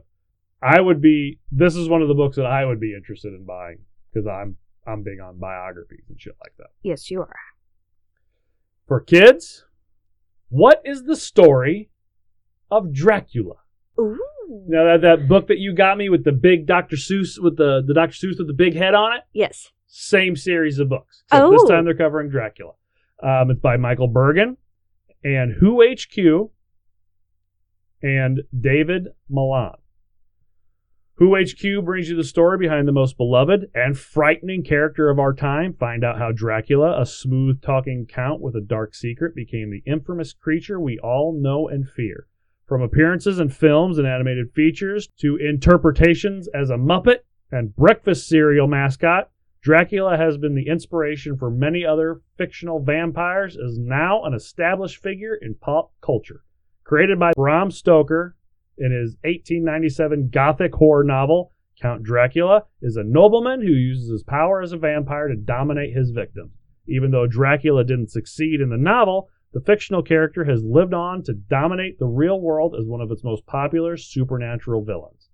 I 0.61 0.81
would 0.81 1.01
be. 1.01 1.39
This 1.51 1.75
is 1.75 1.87
one 1.87 2.01
of 2.01 2.09
the 2.09 2.13
books 2.13 2.35
that 2.35 2.45
I 2.45 2.65
would 2.65 2.79
be 2.79 2.93
interested 2.93 3.33
in 3.33 3.45
buying 3.45 3.79
because 4.11 4.27
I'm 4.27 4.57
I'm 4.85 5.03
big 5.03 5.19
on 5.19 5.39
biographies 5.39 6.03
and 6.09 6.19
shit 6.19 6.35
like 6.41 6.53
that. 6.57 6.67
Yes, 6.83 7.09
you 7.09 7.21
are. 7.21 7.35
For 8.87 8.99
kids, 8.99 9.65
what 10.49 10.81
is 10.83 11.03
the 11.03 11.15
story 11.15 11.89
of 12.71 12.91
Dracula? 12.91 13.55
Ooh. 13.99 14.19
Now 14.67 14.83
that 14.85 15.01
that 15.01 15.29
book 15.29 15.47
that 15.47 15.59
you 15.59 15.73
got 15.73 15.97
me 15.97 16.09
with 16.09 16.23
the 16.23 16.31
big 16.31 16.65
Dr. 16.65 16.95
Seuss 16.95 17.41
with 17.41 17.55
the 17.57 17.83
the 17.85 17.93
Dr. 17.93 18.13
Seuss 18.13 18.37
with 18.39 18.47
the 18.47 18.53
big 18.53 18.75
head 18.75 18.95
on 18.95 19.13
it. 19.13 19.21
Yes. 19.31 19.71
Same 19.91 20.35
series 20.35 20.77
of 20.77 20.87
books. 20.87 21.23
Except 21.25 21.49
This 21.51 21.63
Oh. 21.63 21.67
time 21.67 21.83
they're 21.85 21.95
covering 21.95 22.29
Dracula. 22.29 22.73
Um, 23.23 23.49
it's 23.49 23.59
by 23.59 23.75
Michael 23.75 24.07
Burgan 24.07 24.55
and 25.23 25.53
Who 25.53 25.81
HQ 25.81 26.51
and 28.03 28.41
David 28.57 29.09
Malan. 29.27 29.77
Who 31.15 31.35
HQ 31.35 31.83
brings 31.83 32.09
you 32.09 32.15
the 32.15 32.23
story 32.23 32.57
behind 32.59 32.87
the 32.87 32.91
most 32.93 33.17
beloved 33.17 33.69
and 33.75 33.97
frightening 33.97 34.63
character 34.63 35.09
of 35.09 35.19
our 35.19 35.33
time. 35.33 35.73
Find 35.73 36.03
out 36.03 36.17
how 36.19 36.31
Dracula, 36.31 37.01
a 37.01 37.05
smooth 37.05 37.61
talking 37.61 38.05
count 38.05 38.41
with 38.41 38.55
a 38.55 38.61
dark 38.61 38.93
secret, 38.93 39.35
became 39.35 39.69
the 39.71 39.83
infamous 39.85 40.31
creature 40.33 40.79
we 40.79 40.97
all 40.99 41.33
know 41.33 41.67
and 41.67 41.89
fear. 41.89 42.27
From 42.67 42.81
appearances 42.83 43.39
in 43.39 43.49
films 43.49 43.97
and 43.97 44.07
animated 44.07 44.51
features 44.53 45.09
to 45.17 45.35
interpretations 45.35 46.47
as 46.49 46.69
a 46.69 46.77
Muppet 46.77 47.21
and 47.51 47.75
breakfast 47.75 48.27
cereal 48.29 48.67
mascot, 48.67 49.29
Dracula 49.61 50.15
has 50.15 50.37
been 50.37 50.55
the 50.55 50.67
inspiration 50.67 51.37
for 51.37 51.51
many 51.51 51.85
other 51.85 52.21
fictional 52.37 52.79
vampires, 52.79 53.57
is 53.57 53.77
now 53.77 54.23
an 54.23 54.33
established 54.33 55.03
figure 55.03 55.35
in 55.35 55.55
pop 55.55 55.91
culture. 56.01 56.43
Created 56.85 57.19
by 57.19 57.33
Bram 57.35 57.69
Stoker 57.69 58.37
in 58.77 58.91
his 58.91 59.17
1897 59.23 60.29
Gothic 60.29 60.73
horror 60.75 61.03
novel, 61.03 61.51
Count 61.81 62.03
Dracula 62.03 62.63
is 62.81 62.95
a 62.95 63.03
nobleman 63.03 63.61
who 63.61 63.73
uses 63.73 64.09
his 64.09 64.23
power 64.23 64.61
as 64.61 64.71
a 64.71 64.77
vampire 64.77 65.27
to 65.27 65.35
dominate 65.35 65.95
his 65.95 66.11
victims. 66.11 66.51
Even 66.87 67.11
though 67.11 67.27
Dracula 67.27 67.83
didn't 67.83 68.11
succeed 68.11 68.61
in 68.61 68.69
the 68.69 68.77
novel, 68.77 69.29
the 69.53 69.61
fictional 69.61 70.03
character 70.03 70.45
has 70.45 70.63
lived 70.63 70.93
on 70.93 71.23
to 71.23 71.33
dominate 71.33 71.99
the 71.99 72.07
real 72.07 72.39
world 72.39 72.75
as 72.79 72.85
one 72.85 73.01
of 73.01 73.11
its 73.11 73.23
most 73.23 73.45
popular 73.45 73.97
supernatural 73.97 74.83
villains. 74.83 75.29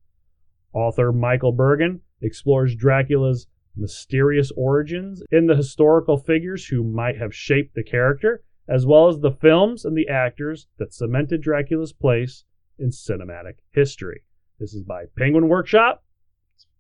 Author 0.74 1.12
Michael 1.12 1.52
Burgan 1.52 2.02
explores 2.22 2.76
Dracula's 2.76 3.48
mysterious 3.78 4.52
origins 4.56 5.22
in 5.32 5.48
the 5.48 5.56
historical 5.56 6.18
figures 6.18 6.68
who 6.68 6.84
might 6.84 7.18
have 7.18 7.36
shaped 7.36 7.76
the 7.76 7.84
character, 7.84 8.44
as 8.68 8.86
well 8.86 9.08
as 9.08 9.20
the 9.20 9.32
films 9.32 9.86
and 9.86 9.96
the 9.96 10.08
actors 10.08 10.68
that 10.78 10.94
cemented 10.94 11.42
Dracula's 11.42 11.94
place 11.94 12.44
in 12.80 12.90
cinematic 12.90 13.56
history. 13.72 14.24
This 14.60 14.74
is 14.74 14.84
by 14.84 15.06
Penguin 15.18 15.48
Workshop, 15.48 16.04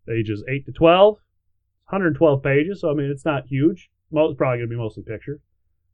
ages 0.09 0.43
8 0.47 0.65
to 0.65 0.71
12, 0.71 1.15
112 1.89 2.43
pages, 2.43 2.81
so 2.81 2.89
I 2.89 2.93
mean, 2.93 3.09
it's 3.11 3.25
not 3.25 3.47
huge. 3.47 3.89
Most, 4.11 4.37
probably 4.37 4.59
going 4.59 4.69
to 4.69 4.75
be 4.75 4.79
mostly 4.79 5.03
pictures. 5.03 5.41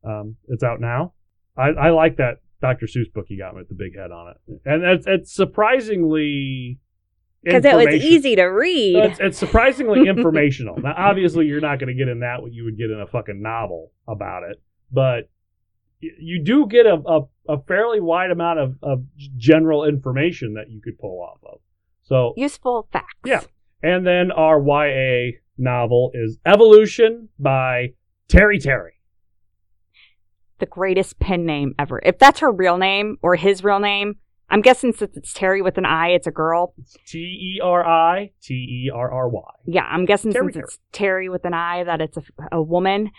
Um, 0.03 0.35
it's 0.47 0.63
out 0.63 0.79
now. 0.79 1.13
I, 1.57 1.69
I 1.69 1.89
like 1.89 2.17
that 2.17 2.37
Dr. 2.61 2.85
Seuss 2.85 3.11
book 3.11 3.25
you 3.29 3.37
got 3.37 3.55
with 3.55 3.67
the 3.67 3.75
big 3.75 3.95
head 3.97 4.11
on 4.11 4.29
it. 4.29 4.61
And 4.65 4.83
it's, 4.83 5.05
it's 5.07 5.33
surprisingly 5.33 6.79
Because 7.43 7.65
it 7.65 7.75
was 7.75 8.04
easy 8.04 8.36
to 8.36 8.43
read. 8.43 8.95
it's, 8.97 9.19
it's 9.19 9.38
surprisingly 9.38 10.08
informational. 10.08 10.77
Now, 10.80 10.93
obviously, 10.95 11.47
you're 11.47 11.62
not 11.62 11.80
going 11.80 11.88
to 11.88 11.95
get 11.95 12.08
in 12.08 12.19
that 12.19 12.41
what 12.41 12.54
you 12.54 12.63
would 12.65 12.77
get 12.77 12.91
in 12.91 12.99
a 12.99 13.08
fucking 13.08 13.41
novel 13.41 13.91
about 14.08 14.43
it, 14.43 14.62
but 14.91 15.30
you 15.99 16.43
do 16.43 16.67
get 16.67 16.86
a, 16.86 16.95
a, 17.06 17.21
a 17.49 17.62
fairly 17.63 17.99
wide 17.99 18.32
amount 18.32 18.60
of, 18.60 18.75
of 18.84 19.04
general 19.38 19.86
information 19.86 20.54
that 20.56 20.69
you 20.69 20.82
could 20.82 20.97
pull 20.99 21.21
off 21.21 21.39
of. 21.43 21.60
So, 22.04 22.34
Useful 22.38 22.88
facts. 22.91 23.13
Yeah. 23.25 23.41
and 23.82 24.06
then 24.06 24.32
our 24.32 24.60
YA 24.60 25.38
novel 25.58 26.12
is 26.13 26.38
Evolution 26.45 27.30
by 27.39 27.93
Teri 28.30 28.62
Terry. 28.62 28.93
The 30.60 30.65
greatest 30.67 31.19
pen 31.19 31.45
name 31.45 31.73
ever. 31.80 31.99
If 32.04 32.19
that's 32.19 32.39
her 32.39 32.51
real 32.51 32.77
name 32.77 33.17
or 33.21 33.36
his 33.36 33.63
real 33.63 33.80
name, 33.80 34.17
I'm 34.51 34.61
guessing 34.61 34.91
since 34.91 35.15
it's 35.15 35.33
Terry 35.33 35.61
with 35.61 35.77
an 35.77 35.85
I, 35.85 36.09
it's 36.09 36.27
a 36.27 36.31
girl. 36.31 36.75
T 37.07 37.17
E 37.17 37.61
R 37.63 37.85
I 37.85 38.31
T 38.41 38.53
E 38.53 38.91
R 38.93 39.09
R 39.09 39.29
Y. 39.29 39.51
Yeah, 39.65 39.83
I'm 39.83 40.03
guessing 40.05 40.33
Terry 40.33 40.51
since 40.51 40.65
it's 40.65 40.79
Terry 40.91 41.29
with 41.29 41.45
an 41.45 41.53
I 41.53 41.85
that 41.85 42.01
it's 42.01 42.17
a, 42.17 42.23
a 42.51 42.61
woman. 42.61 43.11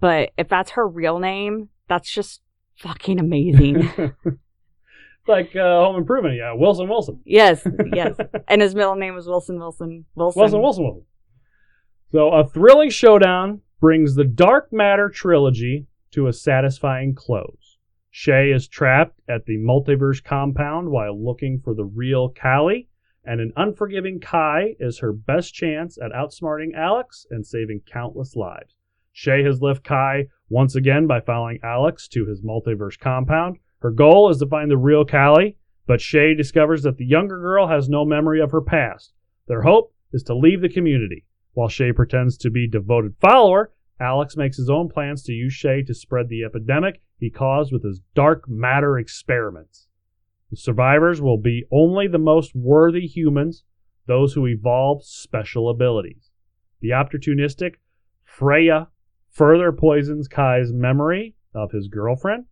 But 0.00 0.30
if 0.38 0.48
that's 0.48 0.72
her 0.72 0.88
real 0.88 1.18
name, 1.18 1.68
that's 1.88 2.10
just 2.10 2.40
fucking 2.78 3.20
amazing. 3.20 3.90
like 5.28 5.54
uh, 5.54 5.84
Home 5.84 5.96
Improvement, 5.96 6.36
yeah. 6.36 6.54
Wilson 6.54 6.88
Wilson. 6.88 7.20
yes, 7.26 7.66
yes. 7.92 8.16
And 8.48 8.62
his 8.62 8.74
middle 8.74 8.96
name 8.96 9.14
was 9.14 9.26
Wilson 9.26 9.58
Wilson 9.58 10.06
Wilson. 10.14 10.40
Wilson, 10.40 10.60
Wilson, 10.62 10.84
Wilson. 10.84 11.04
So, 12.12 12.30
a 12.30 12.48
thrilling 12.48 12.90
showdown 12.90 13.60
brings 13.78 14.14
the 14.14 14.24
Dark 14.24 14.72
Matter 14.72 15.10
trilogy 15.10 15.86
to 16.12 16.26
a 16.26 16.32
satisfying 16.32 17.14
close. 17.14 17.59
Shay 18.12 18.50
is 18.50 18.66
trapped 18.66 19.20
at 19.28 19.46
the 19.46 19.56
multiverse 19.56 20.22
compound 20.22 20.90
while 20.90 21.16
looking 21.16 21.60
for 21.60 21.74
the 21.74 21.84
real 21.84 22.28
Callie, 22.28 22.88
and 23.24 23.40
an 23.40 23.52
unforgiving 23.56 24.18
Kai 24.18 24.74
is 24.80 24.98
her 24.98 25.12
best 25.12 25.54
chance 25.54 25.96
at 25.96 26.10
outsmarting 26.10 26.74
Alex 26.74 27.24
and 27.30 27.46
saving 27.46 27.82
countless 27.86 28.34
lives. 28.34 28.74
Shay 29.12 29.44
has 29.44 29.62
left 29.62 29.84
Kai 29.84 30.26
once 30.48 30.74
again 30.74 31.06
by 31.06 31.20
following 31.20 31.60
Alex 31.62 32.08
to 32.08 32.26
his 32.26 32.42
multiverse 32.42 32.98
compound. 32.98 33.58
Her 33.78 33.92
goal 33.92 34.28
is 34.28 34.38
to 34.38 34.46
find 34.46 34.68
the 34.68 34.76
real 34.76 35.04
Callie, 35.04 35.56
but 35.86 36.00
Shay 36.00 36.34
discovers 36.34 36.82
that 36.82 36.96
the 36.96 37.06
younger 37.06 37.38
girl 37.38 37.68
has 37.68 37.88
no 37.88 38.04
memory 38.04 38.40
of 38.40 38.50
her 38.50 38.60
past. 38.60 39.14
Their 39.46 39.62
hope 39.62 39.94
is 40.12 40.24
to 40.24 40.34
leave 40.34 40.62
the 40.62 40.68
community. 40.68 41.26
While 41.52 41.68
Shay 41.68 41.92
pretends 41.92 42.36
to 42.38 42.50
be 42.50 42.64
a 42.64 42.68
devoted 42.68 43.14
follower, 43.20 43.72
Alex 44.00 44.36
makes 44.36 44.56
his 44.56 44.68
own 44.68 44.88
plans 44.88 45.22
to 45.24 45.32
use 45.32 45.52
Shay 45.52 45.84
to 45.84 45.94
spread 45.94 46.28
the 46.28 46.42
epidemic 46.42 47.00
he 47.20 47.30
caused 47.30 47.72
with 47.72 47.84
his 47.84 48.00
dark 48.14 48.48
matter 48.48 48.98
experiments. 48.98 49.86
The 50.50 50.56
survivors 50.56 51.20
will 51.20 51.38
be 51.38 51.66
only 51.70 52.08
the 52.08 52.18
most 52.18 52.56
worthy 52.56 53.06
humans, 53.06 53.62
those 54.06 54.32
who 54.32 54.46
evolve 54.46 55.04
special 55.04 55.68
abilities. 55.68 56.30
The 56.80 56.88
opportunistic 56.88 57.74
Freya 58.24 58.88
further 59.28 59.70
poisons 59.70 60.28
Kai's 60.28 60.72
memory 60.72 61.36
of 61.54 61.72
his 61.72 61.88
girlfriend. 61.88 62.46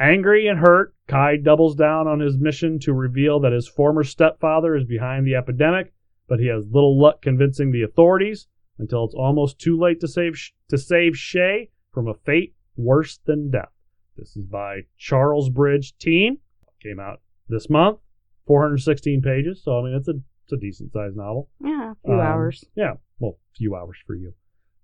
Angry 0.00 0.48
and 0.48 0.58
hurt, 0.58 0.94
Kai 1.06 1.36
doubles 1.36 1.76
down 1.76 2.08
on 2.08 2.20
his 2.20 2.38
mission 2.38 2.78
to 2.80 2.92
reveal 2.92 3.38
that 3.40 3.52
his 3.52 3.68
former 3.68 4.02
stepfather 4.02 4.74
is 4.74 4.84
behind 4.84 5.26
the 5.26 5.36
epidemic, 5.36 5.92
but 6.26 6.40
he 6.40 6.46
has 6.46 6.66
little 6.66 6.98
luck 6.98 7.22
convincing 7.22 7.70
the 7.70 7.82
authorities 7.82 8.48
until 8.78 9.04
it's 9.04 9.14
almost 9.14 9.60
too 9.60 9.78
late 9.78 10.00
to 10.00 10.08
save 10.08 10.34
to 10.68 10.78
save 10.78 11.16
Shay 11.16 11.70
from 11.92 12.08
a 12.08 12.14
fate 12.14 12.54
worse 12.76 13.18
than 13.18 13.50
death. 13.50 13.73
This 14.16 14.36
is 14.36 14.46
by 14.46 14.82
Charles 14.96 15.48
Bridge 15.50 15.96
Teen. 15.98 16.38
Came 16.82 17.00
out 17.00 17.20
this 17.48 17.68
month, 17.70 17.98
416 18.46 19.22
pages. 19.22 19.62
So 19.64 19.78
I 19.78 19.82
mean, 19.84 19.94
it's 19.94 20.08
a 20.08 20.14
it's 20.44 20.52
a 20.52 20.56
decent 20.56 20.92
sized 20.92 21.16
novel. 21.16 21.48
Yeah, 21.60 21.92
a 21.92 21.94
few 22.04 22.14
Um, 22.14 22.20
hours. 22.20 22.64
Yeah, 22.76 22.94
well, 23.18 23.38
a 23.54 23.56
few 23.56 23.74
hours 23.74 23.96
for 24.06 24.14
you. 24.14 24.34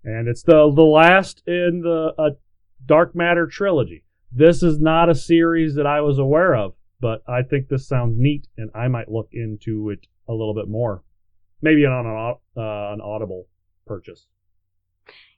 And 0.03 0.27
it's 0.27 0.43
the 0.43 0.71
the 0.73 0.81
last 0.83 1.43
in 1.47 1.81
the 1.83 2.13
uh, 2.17 2.29
Dark 2.85 3.15
Matter 3.15 3.45
trilogy. 3.47 4.03
This 4.31 4.63
is 4.63 4.79
not 4.79 5.09
a 5.09 5.15
series 5.15 5.75
that 5.75 5.85
I 5.85 6.01
was 6.01 6.17
aware 6.17 6.55
of, 6.55 6.73
but 6.99 7.21
I 7.27 7.43
think 7.43 7.67
this 7.67 7.87
sounds 7.87 8.17
neat, 8.17 8.47
and 8.57 8.71
I 8.73 8.87
might 8.87 9.11
look 9.11 9.29
into 9.33 9.89
it 9.91 10.07
a 10.27 10.31
little 10.33 10.55
bit 10.55 10.67
more. 10.67 11.03
Maybe 11.61 11.85
on 11.85 12.05
an 12.07 12.35
uh, 12.57 12.93
an 12.93 13.01
Audible 13.01 13.47
purchase. 13.85 14.27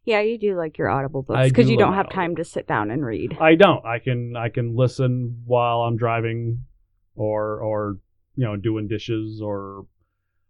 Yeah, 0.05 0.19
you 0.19 0.37
do 0.37 0.57
like 0.57 0.77
your 0.77 0.89
Audible 0.89 1.25
I 1.29 1.33
books 1.33 1.49
because 1.49 1.67
do 1.67 1.71
you 1.71 1.77
don't 1.77 1.93
have 1.93 2.07
Audible. 2.07 2.21
time 2.21 2.35
to 2.35 2.43
sit 2.43 2.67
down 2.67 2.91
and 2.91 3.05
read. 3.05 3.37
I 3.39 3.55
don't. 3.55 3.85
I 3.85 3.99
can 3.99 4.35
I 4.35 4.49
can 4.49 4.75
listen 4.75 5.43
while 5.45 5.81
I'm 5.81 5.95
driving, 5.95 6.65
or 7.15 7.59
or 7.59 7.97
you 8.35 8.45
know 8.45 8.57
doing 8.57 8.87
dishes 8.87 9.41
or 9.41 9.85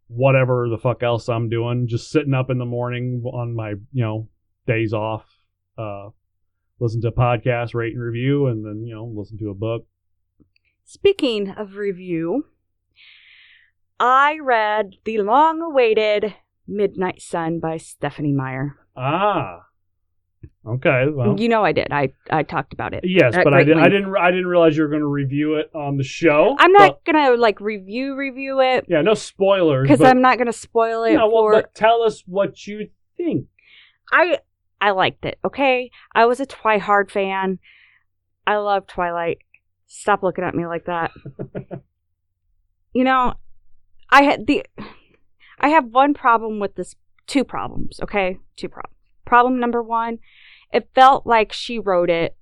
whatever 0.07 0.67
the 0.69 0.77
fuck 0.77 1.03
else 1.03 1.29
I'm 1.29 1.49
doing. 1.49 1.87
Just 1.87 2.09
sitting 2.09 2.33
up 2.33 2.49
in 2.49 2.57
the 2.57 2.65
morning 2.65 3.23
on 3.25 3.55
my 3.55 3.71
you 3.91 4.03
know 4.03 4.27
days 4.65 4.91
off, 4.91 5.25
uh, 5.77 6.09
listen 6.79 7.01
to 7.01 7.09
a 7.09 7.11
podcast, 7.11 7.75
rate 7.75 7.93
and 7.93 8.01
review, 8.01 8.47
and 8.47 8.65
then 8.65 8.83
you 8.85 8.95
know 8.95 9.05
listen 9.05 9.37
to 9.37 9.49
a 9.49 9.55
book. 9.55 9.85
Speaking 10.83 11.49
of 11.51 11.75
review, 11.75 12.47
I 13.99 14.39
read 14.41 14.95
the 15.05 15.19
long 15.19 15.61
awaited 15.61 16.33
Midnight 16.67 17.21
Sun 17.21 17.59
by 17.59 17.77
Stephenie 17.77 18.33
Meyer. 18.33 18.77
Ah, 18.95 19.65
okay. 20.67 21.05
Well, 21.11 21.39
you 21.39 21.49
know 21.49 21.63
I 21.65 21.71
did. 21.71 21.87
I, 21.91 22.13
I 22.29 22.43
talked 22.43 22.73
about 22.73 22.93
it. 22.93 23.03
yes, 23.03 23.33
but 23.43 23.53
I 23.53 23.63
didn't. 23.63 23.83
I 23.83 23.89
didn't. 23.89 24.15
I 24.15 24.29
didn't 24.31 24.47
realize 24.47 24.77
you 24.77 24.83
were 24.83 24.89
going 24.89 25.01
to 25.01 25.07
review 25.07 25.55
it 25.55 25.71
on 25.73 25.97
the 25.97 26.03
show. 26.03 26.55
I'm 26.59 26.73
but- 26.73 26.79
not 26.79 27.03
gonna 27.05 27.35
like 27.37 27.59
review 27.59 28.15
review 28.15 28.61
it 28.61 28.85
yeah, 28.87 29.01
no 29.01 29.13
spoilers. 29.13 29.87
because 29.87 29.99
but- 29.99 30.09
I'm 30.09 30.21
not 30.21 30.37
gonna 30.37 30.53
spoil 30.53 31.03
it 31.05 31.13
Yeah, 31.13 31.25
well, 31.25 31.43
for 31.49 31.63
tell 31.73 32.03
us 32.03 32.23
what 32.27 32.67
you 32.67 32.89
think. 33.17 33.47
I 34.11 34.39
I 34.79 34.91
liked 34.91 35.25
it. 35.25 35.39
Okay, 35.43 35.89
I 36.13 36.25
was 36.25 36.39
a 36.39 36.45
Twihard 36.45 37.09
fan. 37.09 37.59
I 38.45 38.57
love 38.57 38.85
Twilight. 38.85 39.39
Stop 39.87 40.23
looking 40.23 40.43
at 40.43 40.55
me 40.55 40.65
like 40.67 40.85
that. 40.85 41.11
you 42.93 43.03
know, 43.03 43.35
I 44.09 44.23
had 44.23 44.45
the 44.45 44.65
I 45.59 45.69
have 45.69 45.85
one 45.85 46.13
problem 46.13 46.59
with 46.59 46.75
this. 46.75 46.95
Two 47.27 47.43
problems. 47.43 47.99
Okay, 48.01 48.37
two 48.57 48.69
problems. 48.69 48.95
Problem 49.25 49.59
number 49.59 49.81
one, 49.81 50.19
it 50.73 50.89
felt 50.93 51.25
like 51.25 51.53
she 51.53 51.79
wrote 51.79 52.09
it 52.09 52.35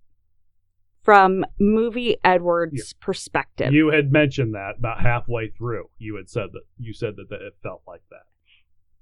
from 1.04 1.44
movie 1.60 2.17
Edwards' 2.24 2.94
perspective. 2.94 3.74
You 3.74 3.89
had 3.89 4.12
mentioned 4.12 4.54
that 4.54 4.74
about 4.80 5.02
halfway 5.02 5.50
through. 5.50 5.89
You 5.98 6.15
had 6.15 6.30
said 6.30 6.50
that 6.54 6.62
you 6.78 6.94
said 6.94 7.15
that, 7.17 7.30
that 7.30 7.41
it 7.41 7.56
felt 7.63 7.82
like 7.88 8.02
that. 8.12 8.26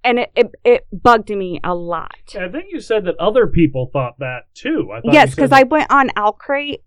and 0.01 0.19
it, 0.19 0.31
it 0.35 0.51
it 0.63 0.87
bugged 0.93 1.29
me 1.29 1.59
a 1.63 1.75
lot. 1.75 2.35
I 2.39 2.47
think 2.47 2.65
you 2.71 2.79
said 2.79 3.03
that 3.05 3.17
other 3.19 3.47
people 3.47 3.89
thought 3.91 4.17
that 4.19 4.43
too. 4.53 4.91
I 4.93 5.01
thought 5.01 5.13
Yes, 5.13 5.35
because 5.35 5.51
I 5.51 5.63
went 5.63 5.91
on 5.91 6.09
Alcrate 6.11 6.79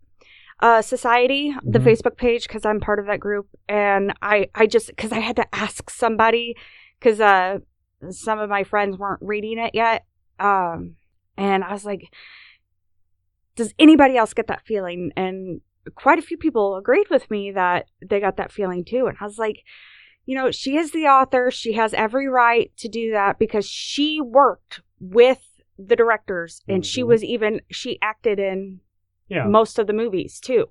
uh, 0.61 0.81
Society, 0.81 1.55
the 1.63 1.79
Mhm. 1.79 1.85
Facebook 1.85 2.17
page, 2.17 2.47
because 2.49 2.65
I'm 2.65 2.81
part 2.81 2.99
of 2.99 3.07
that 3.07 3.21
group, 3.21 3.49
and 3.69 4.15
I 4.23 4.49
I 4.55 4.67
just 4.67 4.87
because 4.89 5.13
I 5.13 5.19
had 5.19 5.37
to 5.37 5.55
ask 5.55 5.91
somebody 5.91 6.57
because 6.99 7.21
uh, 7.21 7.59
some 8.11 8.39
of 8.39 8.49
my 8.51 8.65
friends 8.65 8.97
weren't 8.99 9.21
reading 9.23 9.59
it 9.59 9.75
yet, 9.75 10.05
um, 10.41 10.97
and 11.37 11.63
I 11.65 11.73
was 11.73 11.85
like, 11.85 12.13
does 13.57 13.75
anybody 13.79 14.17
else 14.17 14.35
get 14.35 14.47
that 14.49 14.67
feeling? 14.67 15.13
And 15.17 15.61
quite 15.95 16.19
a 16.19 16.23
few 16.23 16.37
people 16.37 16.77
agreed 16.77 17.09
with 17.11 17.31
me 17.31 17.51
that 17.53 17.87
they 18.07 18.21
got 18.21 18.37
that 18.37 18.53
feeling 18.53 18.85
too, 18.85 19.07
and 19.07 19.17
I 19.21 19.25
was 19.25 19.39
like. 19.39 19.63
You 20.25 20.37
know, 20.37 20.53
she 20.53 20.77
is 20.77 20.93
the 20.93 21.07
author. 21.09 21.51
She 21.51 21.73
has 21.73 21.93
every 21.95 22.29
right 22.29 22.71
to 22.77 22.89
do 22.89 23.11
that 23.11 23.41
because 23.41 23.67
she 23.67 24.21
worked 24.21 24.81
with 25.01 25.41
the 25.77 25.97
directors 25.97 26.63
and 26.69 26.87
she 26.87 27.03
Mhm. 27.03 27.07
was 27.09 27.25
even 27.25 27.61
she 27.73 27.99
acted 28.01 28.39
in 28.39 28.79
yeah. 29.27 29.49
most 29.49 29.81
of 29.81 29.89
the 29.89 29.93
movies 29.93 30.39
too. 30.39 30.67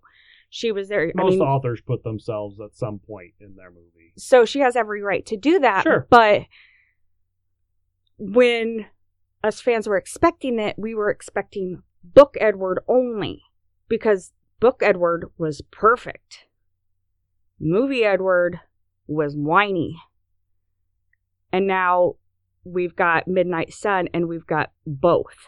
She 0.49 0.71
was 0.71 0.87
there. 0.87 1.09
I 1.17 1.21
Most 1.21 1.31
mean, 1.31 1.41
authors 1.41 1.81
put 1.81 2.01
themselves 2.05 2.61
at 2.61 2.75
some 2.75 2.99
point 2.99 3.33
in 3.41 3.57
their 3.57 3.71
movie. 3.71 4.13
so 4.15 4.45
she 4.45 4.59
has 4.59 4.77
every 4.77 5.01
right 5.01 5.25
to 5.25 5.35
do 5.35 5.59
that. 5.59 5.83
Sure. 5.83 6.07
But 6.09 6.43
when 8.21 8.85
us 9.43 9.59
fans 9.59 9.87
were 9.87 9.97
expecting 9.97 10.59
it, 10.59 10.75
we 10.77 10.93
were 10.93 11.09
expecting 11.09 11.81
Book 12.03 12.35
Edward 12.39 12.79
only 12.87 13.41
because 13.89 14.31
Book 14.59 14.81
Edward 14.83 15.31
was 15.39 15.63
perfect. 15.71 16.45
Movie 17.59 18.03
Edward 18.03 18.59
was 19.07 19.35
whiny. 19.35 19.97
And 21.51 21.65
now 21.65 22.13
we've 22.63 22.95
got 22.95 23.27
Midnight 23.27 23.73
Sun 23.73 24.07
and 24.13 24.27
we've 24.27 24.45
got 24.45 24.71
both. 24.85 25.47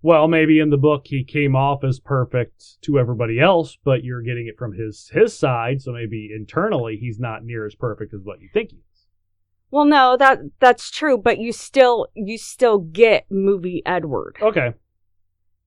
Well, 0.00 0.28
maybe 0.28 0.60
in 0.60 0.70
the 0.70 0.78
book 0.78 1.02
he 1.04 1.24
came 1.24 1.54
off 1.54 1.84
as 1.84 2.00
perfect 2.00 2.80
to 2.82 2.98
everybody 2.98 3.38
else, 3.38 3.76
but 3.84 4.02
you're 4.02 4.22
getting 4.22 4.46
it 4.48 4.58
from 4.58 4.72
his 4.72 5.10
his 5.12 5.38
side, 5.38 5.82
so 5.82 5.92
maybe 5.92 6.30
internally 6.34 6.96
he's 6.96 7.20
not 7.20 7.44
near 7.44 7.66
as 7.66 7.74
perfect 7.74 8.12
as 8.14 8.20
what 8.24 8.40
you 8.40 8.48
think 8.52 8.70
he 8.70 8.78
is. 8.78 8.91
Well, 9.72 9.86
no, 9.86 10.18
that 10.18 10.40
that's 10.60 10.90
true, 10.90 11.16
but 11.16 11.38
you 11.38 11.50
still 11.50 12.06
you 12.14 12.36
still 12.36 12.78
get 12.78 13.24
movie 13.30 13.82
Edward. 13.86 14.36
Okay. 14.40 14.74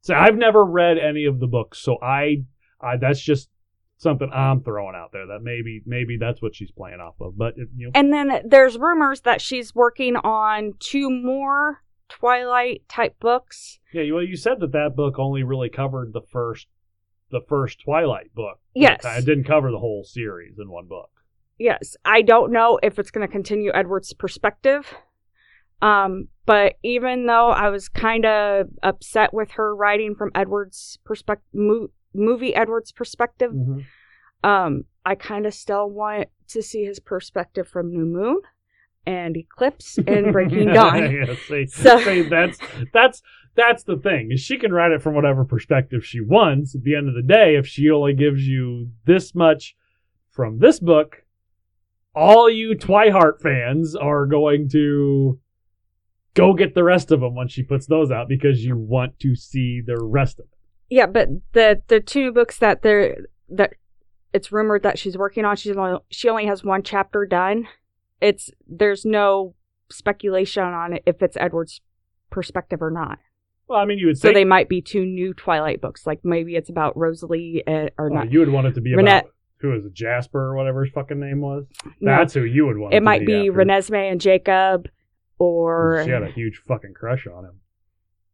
So 0.02 0.14
I've 0.14 0.38
never 0.38 0.64
read 0.64 1.00
any 1.00 1.26
of 1.26 1.40
the 1.40 1.48
books, 1.48 1.80
so 1.80 1.98
I, 2.04 2.44
I 2.80 2.98
that's 2.98 3.20
just 3.20 3.50
something 3.98 4.30
I'm 4.32 4.62
throwing 4.62 4.96
out 4.96 5.12
there 5.12 5.26
that 5.26 5.40
maybe 5.42 5.82
maybe 5.88 6.18
that's 6.20 6.40
what 6.40 6.54
she's 6.54 6.70
playing 6.70 7.00
off 7.00 7.16
of. 7.20 7.36
But 7.36 7.58
it, 7.58 7.70
you 7.76 7.88
know, 7.88 7.92
And 7.96 8.14
then 8.14 8.42
there's 8.46 8.78
rumors 8.78 9.22
that 9.22 9.42
she's 9.42 9.74
working 9.74 10.16
on 10.18 10.74
two 10.80 11.10
more 11.10 11.82
Twilight 12.08 12.88
type 12.88 13.20
books. 13.20 13.80
yeah, 13.92 14.04
you, 14.04 14.14
well, 14.14 14.24
you 14.24 14.38
said 14.38 14.60
that 14.60 14.74
that 14.74 14.96
book 14.96 15.18
only 15.18 15.42
really 15.42 15.70
covered 15.70 16.14
the 16.14 16.22
first 16.22 16.68
the 17.32 17.42
first 17.50 17.82
Twilight 17.84 18.36
book. 18.36 18.60
Yes. 18.76 19.04
it 19.04 19.26
didn't 19.26 19.46
cover 19.46 19.72
the 19.72 19.80
whole 19.80 20.04
series 20.04 20.60
in 20.60 20.70
one 20.70 20.86
book. 20.86 21.10
Yes, 21.58 21.96
I 22.04 22.22
don't 22.22 22.52
know 22.52 22.80
if 22.84 23.00
it's 23.00 23.12
going 23.12 23.26
to 23.26 23.32
continue 23.32 23.72
Edward's 23.74 24.14
perspective. 24.14 24.94
Um, 25.82 26.28
but 26.46 26.76
even 26.84 27.26
though 27.26 27.50
I 27.50 27.70
was 27.70 27.90
kind 27.90 28.26
of 28.26 28.68
upset 28.84 29.34
with 29.34 29.52
her 29.52 29.76
writing 29.76 30.16
from 30.16 30.32
Edward's 30.36 31.00
perspective, 31.06 31.48
mo- 31.54 31.90
movie 32.14 32.56
Edward's 32.56 32.92
perspective, 32.92 33.52
um, 34.44 34.84
I 35.06 35.16
kind 35.16 35.46
of 35.46 35.54
still 35.54 35.90
want 35.90 36.28
to 36.50 36.62
see 36.62 36.84
his 36.86 37.00
perspective 37.00 37.68
from 37.68 37.92
New 37.92 38.06
Moon 38.06 38.42
and 39.06 39.36
Eclipse 39.38 39.98
and 40.08 40.32
Breaking 40.34 40.74
Dawn. 40.74 41.12
yeah, 41.12 41.36
see, 41.48 41.68
So- 41.68 42.00
see, 42.00 42.22
that's 42.24 42.58
that's 42.94 43.22
that's 43.56 43.84
the 43.84 43.98
thing. 43.98 44.30
Is 44.32 44.42
she 44.42 44.58
can 44.58 44.72
write 44.74 44.92
it 44.92 45.02
from 45.02 45.14
whatever 45.16 45.46
perspective 45.46 46.06
she 46.06 46.20
wants. 46.22 46.76
At 46.76 46.84
the 46.84 46.96
end 46.96 47.08
of 47.10 47.16
the 47.16 47.22
day, 47.22 47.56
if 47.56 47.66
she 47.68 47.90
only 47.90 48.14
gives 48.14 48.46
you 48.48 48.90
this 49.06 49.34
much 49.36 49.76
from 50.32 50.60
this 50.60 50.80
book, 50.80 51.24
all 52.16 52.50
you 52.50 52.76
Twihard 52.76 53.42
fans 53.42 53.96
are 53.96 54.26
going 54.26 54.70
to 54.70 55.40
go 56.34 56.54
get 56.54 56.76
the 56.76 56.84
rest 56.84 57.12
of 57.12 57.22
them 57.22 57.36
when 57.36 57.48
she 57.48 57.64
puts 57.64 57.88
those 57.88 58.12
out 58.12 58.28
because 58.28 58.64
you 58.64 58.78
want 58.78 59.20
to 59.20 59.36
see 59.36 59.82
the 59.86 59.98
rest 60.02 60.40
of 60.40 60.46
it. 60.46 60.58
Yeah, 60.90 61.08
but 61.08 61.30
the 61.54 61.82
the 61.88 62.00
two 62.00 62.32
books 62.32 62.58
that 62.60 62.82
they're 62.82 63.18
that 63.50 63.74
it's 64.34 64.52
rumored 64.52 64.84
that 64.84 65.00
she's 65.00 65.18
working 65.18 65.46
on, 65.46 65.56
she's 65.56 65.76
only, 65.76 66.00
she 66.10 66.30
only 66.30 66.46
has 66.46 66.64
one 66.64 66.84
chapter 66.84 67.26
done. 67.26 67.68
It's 68.22 68.52
there's 68.68 69.06
no 69.06 69.56
speculation 69.90 70.64
on 70.64 70.94
it 70.94 71.04
if 71.06 71.22
it's 71.22 71.38
Edward's 71.38 71.82
perspective 72.30 72.82
or 72.82 72.92
not. 72.92 73.20
Well, 73.68 73.80
I 73.80 73.86
mean, 73.86 73.98
you 73.98 74.08
would 74.08 74.18
So 74.18 74.28
think 74.28 74.36
they 74.36 74.46
might 74.46 74.70
be 74.70 74.82
two 74.82 75.06
new 75.06 75.34
Twilight 75.34 75.82
books. 75.82 76.06
Like 76.06 76.20
maybe 76.24 76.56
it's 76.56 76.70
about 76.70 76.96
Rosalie 76.96 77.64
uh, 77.66 77.88
or 77.98 78.10
well, 78.12 78.26
not. 78.26 78.32
you 78.32 78.40
would 78.40 78.50
want 78.50 78.68
it 78.68 78.76
to 78.76 78.82
be 78.82 78.92
Renette- 78.92 79.22
about 79.22 79.32
who 79.60 79.74
is 79.74 79.86
it, 79.86 79.94
Jasper 79.94 80.40
or 80.52 80.56
whatever 80.56 80.84
his 80.84 80.94
fucking 80.94 81.20
name 81.20 81.42
was. 81.42 81.66
No, 82.02 82.18
That's 82.18 82.34
who 82.34 82.44
you 82.44 82.66
would 82.68 82.78
want. 82.78 82.94
it 82.94 83.02
might 83.04 83.26
be 83.26 83.48
after. 83.48 83.52
Renesmee 83.54 84.12
and 84.12 84.22
Jacob, 84.22 84.88
or 85.40 86.02
She 86.06 86.12
had 86.12 86.24
a 86.24 86.32
huge 86.32 86.62
fucking 86.68 86.94
crush 86.94 87.26
on 87.28 87.46
him. 87.46 87.60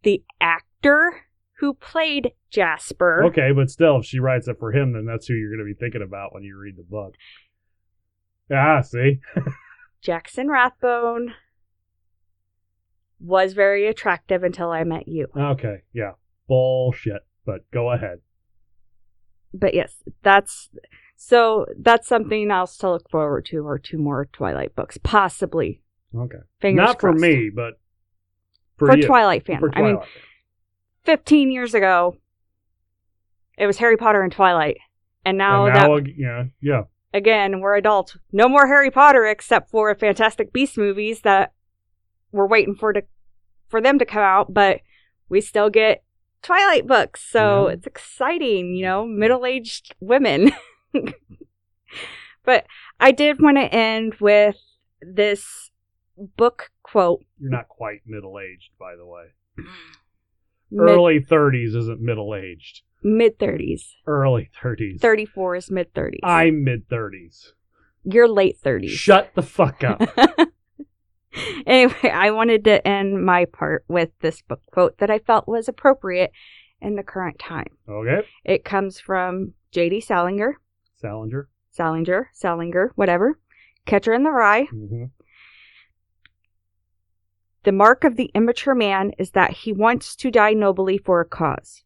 the 0.03 0.23
actor 0.39 1.25
who 1.59 1.73
played 1.75 2.31
Jasper. 2.49 3.23
Okay, 3.25 3.51
but 3.55 3.69
still, 3.69 3.97
if 3.99 4.05
she 4.05 4.19
writes 4.19 4.47
it 4.47 4.57
for 4.59 4.71
him, 4.71 4.93
then 4.93 5.05
that's 5.05 5.27
who 5.27 5.35
you're 5.35 5.55
going 5.55 5.59
to 5.65 5.73
be 5.73 5.79
thinking 5.79 6.01
about 6.01 6.33
when 6.33 6.43
you 6.43 6.57
read 6.57 6.75
the 6.75 6.83
book. 6.83 7.13
Ah, 8.51 8.81
see? 8.81 9.19
Jackson 10.01 10.47
Rathbone 10.49 11.35
was 13.19 13.53
very 13.53 13.87
attractive 13.87 14.43
until 14.43 14.71
I 14.71 14.83
met 14.83 15.07
you. 15.07 15.27
Okay, 15.37 15.83
yeah. 15.93 16.13
Bullshit, 16.47 17.21
but 17.45 17.69
go 17.71 17.91
ahead. 17.91 18.19
But 19.53 19.73
yes, 19.75 19.95
that's 20.23 20.69
so 21.23 21.67
that's 21.79 22.07
something 22.07 22.49
else 22.49 22.77
to 22.77 22.89
look 22.89 23.07
forward 23.11 23.45
to, 23.45 23.57
or 23.59 23.77
two 23.77 23.99
more 23.99 24.25
Twilight 24.33 24.75
books, 24.75 24.97
possibly. 25.03 25.79
Okay. 26.17 26.39
Fingers 26.59 26.83
Not 26.83 26.99
for 26.99 27.13
me, 27.13 27.51
but 27.53 27.79
for, 28.77 28.87
for. 28.87 28.97
Twilight 28.97 29.45
fans. 29.45 29.59
For 29.59 29.77
I 29.77 29.81
mean, 29.83 29.99
15 31.03 31.51
years 31.51 31.75
ago, 31.75 32.17
it 33.55 33.67
was 33.67 33.77
Harry 33.77 33.97
Potter 33.97 34.23
and 34.23 34.31
Twilight, 34.31 34.77
and 35.23 35.37
now, 35.37 35.67
and 35.67 35.75
that 35.75 35.87
now, 35.87 35.97
ag- 35.97 36.15
yeah, 36.17 36.43
yeah. 36.59 36.81
again 37.13 37.59
we're 37.59 37.75
adults. 37.75 38.17
No 38.31 38.49
more 38.49 38.65
Harry 38.65 38.89
Potter 38.89 39.27
except 39.27 39.69
for 39.69 39.93
Fantastic 39.93 40.51
Beast 40.51 40.75
movies 40.75 41.21
that 41.21 41.53
we're 42.31 42.47
waiting 42.47 42.73
for 42.73 42.93
to 42.93 43.03
for 43.69 43.79
them 43.79 43.99
to 43.99 44.05
come 44.05 44.23
out, 44.23 44.51
but 44.55 44.79
we 45.29 45.39
still 45.39 45.69
get 45.69 46.03
Twilight 46.41 46.87
books, 46.87 47.23
so 47.23 47.67
Yeah. 47.67 47.73
it's 47.75 47.85
exciting. 47.85 48.73
You 48.75 48.85
know, 48.85 49.05
middle 49.05 49.45
aged 49.45 49.93
women. 49.99 50.51
but 52.45 52.65
I 52.99 53.11
did 53.11 53.41
want 53.41 53.57
to 53.57 53.73
end 53.73 54.15
with 54.19 54.57
this 55.01 55.71
book 56.37 56.71
quote. 56.83 57.23
You're 57.39 57.51
not 57.51 57.67
quite 57.67 58.01
middle 58.05 58.39
aged, 58.39 58.71
by 58.79 58.95
the 58.95 59.05
way. 59.05 59.25
Mid 60.69 60.89
Early 60.89 61.19
30s 61.19 61.75
isn't 61.75 61.99
middle 62.01 62.33
aged. 62.35 62.81
mid 63.03 63.37
thirties. 63.39 63.95
Early 64.07 64.49
30s. 64.63 64.99
Thirty 65.01 65.25
four 65.25 65.55
is 65.55 65.69
mid 65.69 65.93
thirties. 65.93 66.21
I'm 66.23 66.63
mid 66.63 66.87
30s. 66.87 67.49
You're 68.03 68.27
late 68.29 68.57
thirties. 68.57 68.91
Shut 68.91 69.31
the 69.35 69.41
fuck 69.43 69.83
up. 69.83 70.01
anyway, 71.65 72.09
I 72.11 72.31
wanted 72.31 72.63
to 72.65 72.85
end 72.87 73.23
my 73.25 73.45
part 73.45 73.83
with 73.87 74.09
this 74.21 74.41
book 74.41 74.61
quote 74.71 74.97
that 74.99 75.09
I 75.11 75.19
felt 75.19 75.47
was 75.47 75.67
appropriate 75.67 76.31
in 76.81 76.95
the 76.95 77.03
current 77.03 77.37
time. 77.37 77.67
okay. 77.87 78.25
It 78.43 78.65
comes 78.65 78.99
from 78.99 79.53
J.D. 79.71 80.01
Salinger, 80.01 80.59
Salinger. 81.01 81.49
Salinger, 81.71 82.29
Salinger, 82.33 82.91
whatever. 82.95 83.39
Catcher 83.85 84.13
in 84.13 84.23
the 84.23 84.29
Rye. 84.29 84.65
hmm 84.65 85.05
The 87.63 87.71
mark 87.71 88.03
of 88.03 88.15
the 88.15 88.29
immature 88.35 88.75
man 88.75 89.11
is 89.17 89.31
that 89.31 89.51
he 89.51 89.73
wants 89.73 90.15
to 90.17 90.31
die 90.31 90.53
nobly 90.53 90.97
for 90.97 91.21
a 91.21 91.25
cause, 91.25 91.83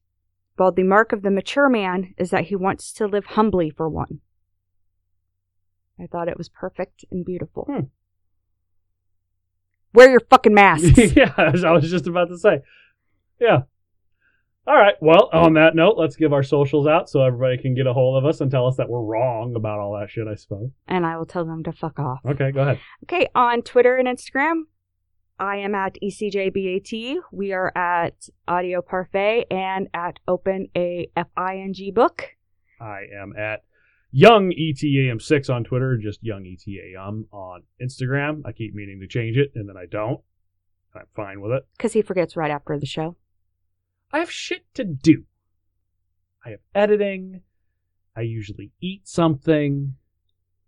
while 0.58 0.71
the 0.71 0.84
mark 0.84 1.13
of 1.13 1.21
the 1.21 1.32
mature 1.32 1.69
man 1.69 2.13
is 2.17 2.30
that 2.32 2.45
he 2.45 2.56
wants 2.56 2.91
to 2.93 3.08
live 3.08 3.25
humbly 3.25 3.69
for 3.69 3.88
one. 3.89 4.19
I 5.99 6.08
thought 6.08 6.28
it 6.28 6.38
was 6.38 6.49
perfect 6.49 7.06
and 7.10 7.23
beautiful. 7.25 7.65
Hmm. 7.69 7.86
Wear 9.93 10.12
your 10.12 10.19
fucking 10.19 10.54
masks. 10.54 10.97
yeah, 11.15 11.34
as 11.38 11.63
I 11.63 11.71
was 11.71 11.89
just 11.89 12.06
about 12.08 12.28
to 12.28 12.38
say. 12.38 12.60
Yeah. 13.39 13.62
All 14.67 14.75
right. 14.75 14.95
Well, 14.99 15.30
on 15.32 15.54
that 15.54 15.75
note, 15.75 15.95
let's 15.97 16.15
give 16.15 16.34
our 16.34 16.41
socials 16.41 16.88
out 16.88 17.08
so 17.08 17.21
everybody 17.21 17.58
can 17.58 17.75
get 17.75 17.86
a 17.86 17.93
hold 17.93 18.17
of 18.17 18.28
us 18.28 18.41
and 18.41 18.49
tell 18.49 18.65
us 18.65 18.78
that 18.78 18.89
we're 18.89 19.04
wrong 19.04 19.54
about 19.56 19.80
all 19.80 19.97
that 19.99 20.10
shit, 20.10 20.28
I 20.28 20.34
suppose. 20.36 20.71
and 20.88 21.06
I 21.06 21.17
will 21.17 21.25
tell 21.28 21.45
them 21.45 21.63
to 21.63 21.71
fuck 21.71 21.99
off. 21.99 22.19
Okay, 22.25 22.51
go 22.51 22.62
ahead. 22.62 22.80
Okay, 23.04 23.28
on 23.36 23.62
Twitter 23.62 23.95
and 23.95 24.08
Instagram, 24.08 24.63
I 25.38 25.58
am 25.58 25.75
at 25.75 25.97
ECJBAT. 26.01 27.17
We 27.32 27.54
are 27.54 27.71
at 27.78 28.28
Audio 28.47 28.82
Parfait 28.82 29.45
and 29.51 29.88
at 29.93 30.19
Open 30.28 30.69
a 30.75 31.10
F 31.15 31.28
I 31.38 31.58
N 31.58 31.73
G 31.73 31.91
book. 31.91 32.36
I 32.82 33.01
am 33.21 33.34
at 33.38 33.63
Young 34.11 34.51
E 34.51 34.74
ETAM6 34.74 35.53
on 35.53 35.63
Twitter, 35.63 35.97
just 35.97 36.24
Young 36.24 36.43
ETAM 36.43 37.26
on 37.32 37.63
Instagram. 37.80 38.41
I 38.45 38.51
keep 38.51 38.74
meaning 38.74 38.99
to 39.01 39.07
change 39.07 39.38
it, 39.38 39.51
and 39.55 39.70
then 39.70 39.78
I 39.78 39.86
don't. 39.86 40.22
I'm 40.95 41.05
fine 41.16 41.41
with 41.41 41.51
it. 41.51 41.68
Because 41.78 41.93
he 41.93 42.01
forgets 42.01 42.36
right 42.38 42.49
after 42.49 42.80
the 42.80 42.86
show. 42.86 43.18
I 44.16 44.20
have 44.20 44.32
shit 44.32 44.63
to 44.76 44.86
do. 44.86 45.26
I 46.45 46.51
have 46.51 46.61
editing. 46.74 47.41
I 48.16 48.22
usually 48.22 48.72
eat 48.80 49.09
something. 49.09 49.95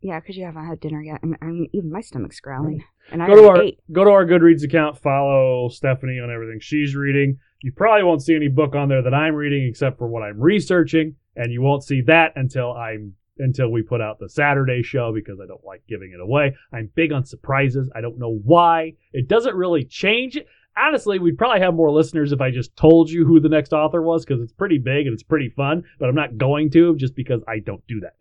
Yeah, 0.01 0.19
because 0.19 0.35
you 0.35 0.43
haven't 0.43 0.67
had 0.67 0.81
dinner 0.81 1.01
yet. 1.01 1.21
I 1.23 1.25
mean, 1.25 1.37
I 1.41 1.45
mean, 1.45 1.69
even 1.71 1.89
my 1.89 2.01
stomach's 2.01 2.41
growling. 2.41 2.83
And 3.09 3.23
I 3.23 3.27
go 3.27 3.35
to 3.35 3.47
our 3.47 3.61
ate. 3.61 3.79
go 3.89 4.03
to 4.03 4.09
our 4.09 4.25
Goodreads 4.25 4.65
account. 4.65 4.97
Follow 4.97 5.69
Stephanie 5.69 6.19
on 6.19 6.29
everything 6.29 6.59
she's 6.59 6.93
reading. 6.93 7.39
You 7.61 7.71
probably 7.71 8.03
won't 8.03 8.21
see 8.21 8.35
any 8.35 8.49
book 8.49 8.75
on 8.75 8.89
there 8.89 9.01
that 9.01 9.13
I'm 9.13 9.33
reading 9.33 9.65
except 9.65 9.97
for 9.97 10.09
what 10.09 10.23
I'm 10.23 10.41
researching, 10.41 11.15
and 11.37 11.53
you 11.53 11.61
won't 11.61 11.85
see 11.85 12.01
that 12.01 12.33
until 12.35 12.73
I'm 12.73 13.13
until 13.39 13.71
we 13.71 13.81
put 13.81 14.01
out 14.01 14.19
the 14.19 14.27
Saturday 14.27 14.83
show 14.83 15.13
because 15.13 15.39
I 15.41 15.47
don't 15.47 15.63
like 15.63 15.83
giving 15.87 16.11
it 16.13 16.19
away. 16.19 16.53
I'm 16.73 16.91
big 16.95 17.13
on 17.13 17.23
surprises. 17.23 17.89
I 17.95 18.01
don't 18.01 18.19
know 18.19 18.41
why. 18.43 18.95
It 19.13 19.29
doesn't 19.29 19.55
really 19.55 19.85
change. 19.85 20.37
Honestly, 20.77 21.19
we'd 21.19 21.37
probably 21.37 21.61
have 21.61 21.73
more 21.73 21.91
listeners 21.91 22.31
if 22.31 22.39
I 22.41 22.51
just 22.51 22.75
told 22.75 23.09
you 23.09 23.25
who 23.25 23.39
the 23.39 23.49
next 23.49 23.73
author 23.73 24.01
was 24.01 24.25
because 24.25 24.41
it's 24.41 24.53
pretty 24.53 24.77
big 24.77 25.07
and 25.07 25.13
it's 25.13 25.23
pretty 25.23 25.49
fun. 25.49 25.83
But 25.99 26.09
I'm 26.09 26.15
not 26.15 26.37
going 26.37 26.69
to 26.71 26.95
just 26.95 27.15
because 27.15 27.41
I 27.47 27.59
don't 27.59 27.85
do 27.87 27.99
that. 28.01 28.15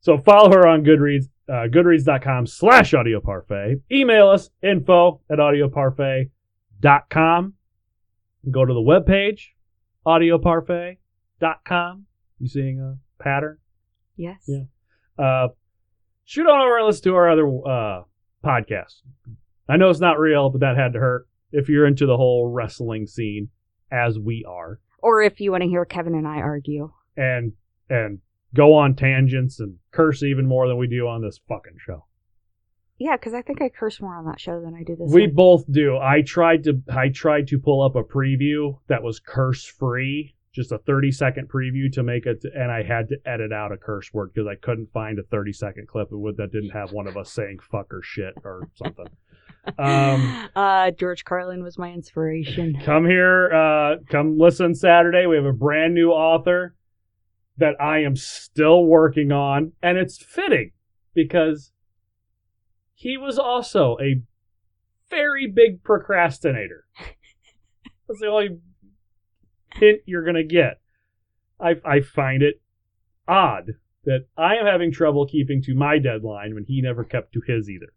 So 0.00 0.18
follow 0.18 0.50
her 0.50 0.66
on 0.66 0.84
Goodreads, 0.84 1.28
uh, 1.48 1.68
goodreads.com 1.68 2.46
slash 2.46 2.92
audioparfait. 2.92 3.80
Email 3.90 4.28
us, 4.28 4.50
info 4.62 5.20
at 5.30 5.38
audioparfait.com. 5.38 7.54
Go 8.50 8.64
to 8.64 8.72
the 8.72 8.80
webpage, 8.80 9.40
audioparfait.com. 10.06 12.06
You 12.38 12.48
seeing 12.48 12.80
a 12.80 12.96
pattern? 13.22 13.58
Yes. 14.16 14.44
Yeah. 14.46 14.62
Uh, 15.18 15.48
shoot 16.24 16.46
on 16.46 16.60
over 16.60 16.78
and 16.78 16.86
listen 16.86 17.02
to 17.04 17.14
our 17.16 17.30
other 17.30 17.46
uh, 17.46 18.02
podcasts. 18.44 19.00
I 19.68 19.76
know 19.76 19.90
it's 19.90 20.00
not 20.00 20.20
real, 20.20 20.50
but 20.50 20.60
that 20.60 20.76
had 20.76 20.92
to 20.92 21.00
hurt. 21.00 21.26
If 21.52 21.68
you're 21.68 21.86
into 21.86 22.06
the 22.06 22.16
whole 22.16 22.50
wrestling 22.52 23.06
scene, 23.06 23.48
as 23.90 24.18
we 24.18 24.44
are, 24.48 24.80
Or 24.98 25.22
if 25.22 25.40
you 25.40 25.52
want 25.52 25.62
to 25.62 25.68
hear 25.68 25.84
Kevin 25.84 26.14
and 26.14 26.26
I 26.26 26.36
argue. 26.38 26.92
and 27.16 27.52
and 27.88 28.18
go 28.54 28.74
on 28.74 28.94
tangents 28.96 29.60
and 29.60 29.76
curse 29.92 30.22
even 30.22 30.46
more 30.46 30.66
than 30.66 30.76
we 30.76 30.88
do 30.88 31.06
on 31.06 31.22
this 31.22 31.38
fucking 31.48 31.76
show. 31.78 32.04
Yeah, 32.98 33.16
because 33.16 33.34
I 33.34 33.42
think 33.42 33.60
I 33.62 33.68
curse 33.68 34.00
more 34.00 34.16
on 34.16 34.24
that 34.26 34.40
show 34.40 34.60
than 34.60 34.74
I 34.74 34.82
do 34.82 34.96
this. 34.96 35.12
We 35.12 35.26
one. 35.26 35.34
both 35.34 35.70
do. 35.70 35.98
I 35.98 36.22
tried 36.22 36.64
to 36.64 36.82
I 36.92 37.10
tried 37.10 37.46
to 37.48 37.58
pull 37.58 37.82
up 37.82 37.94
a 37.94 38.02
preview 38.02 38.78
that 38.88 39.02
was 39.04 39.20
curse 39.20 39.64
free, 39.64 40.34
just 40.52 40.72
a 40.72 40.78
30 40.78 41.12
second 41.12 41.48
preview 41.48 41.92
to 41.92 42.02
make 42.02 42.26
it 42.26 42.42
and 42.54 42.72
I 42.72 42.82
had 42.82 43.08
to 43.10 43.16
edit 43.24 43.52
out 43.52 43.70
a 43.70 43.76
curse 43.76 44.12
word 44.12 44.32
because 44.34 44.48
I 44.48 44.56
couldn't 44.56 44.90
find 44.92 45.18
a 45.20 45.22
30 45.22 45.52
second 45.52 45.86
clip 45.86 46.08
that 46.10 46.48
didn't 46.52 46.70
have 46.70 46.92
one 46.92 47.06
of 47.06 47.16
us 47.16 47.30
saying 47.30 47.58
fuck 47.70 47.92
or 47.92 48.02
shit 48.02 48.34
or 48.42 48.68
something. 48.74 49.06
Um, 49.78 50.48
uh, 50.56 50.90
George 50.92 51.24
Carlin 51.24 51.62
was 51.62 51.78
my 51.78 51.92
inspiration. 51.92 52.80
come 52.84 53.04
here, 53.04 53.52
uh, 53.52 53.96
come 54.08 54.38
listen 54.38 54.74
Saturday. 54.74 55.26
We 55.26 55.36
have 55.36 55.44
a 55.44 55.52
brand 55.52 55.94
new 55.94 56.10
author 56.10 56.74
that 57.58 57.80
I 57.80 57.98
am 58.00 58.16
still 58.16 58.84
working 58.84 59.32
on, 59.32 59.72
and 59.82 59.96
it's 59.98 60.18
fitting 60.22 60.72
because 61.14 61.72
he 62.94 63.16
was 63.16 63.38
also 63.38 63.96
a 64.00 64.22
very 65.10 65.46
big 65.46 65.82
procrastinator. 65.82 66.84
That's 68.08 68.20
the 68.20 68.26
only 68.26 68.58
hint 69.74 70.00
you're 70.06 70.24
gonna 70.24 70.44
get. 70.44 70.80
I 71.60 71.76
I 71.84 72.00
find 72.00 72.42
it 72.42 72.60
odd 73.26 73.72
that 74.04 74.26
I 74.36 74.56
am 74.56 74.66
having 74.66 74.92
trouble 74.92 75.26
keeping 75.26 75.62
to 75.62 75.74
my 75.74 75.98
deadline 75.98 76.54
when 76.54 76.64
he 76.64 76.80
never 76.80 77.04
kept 77.04 77.32
to 77.32 77.40
his 77.46 77.68
either. 77.68 77.92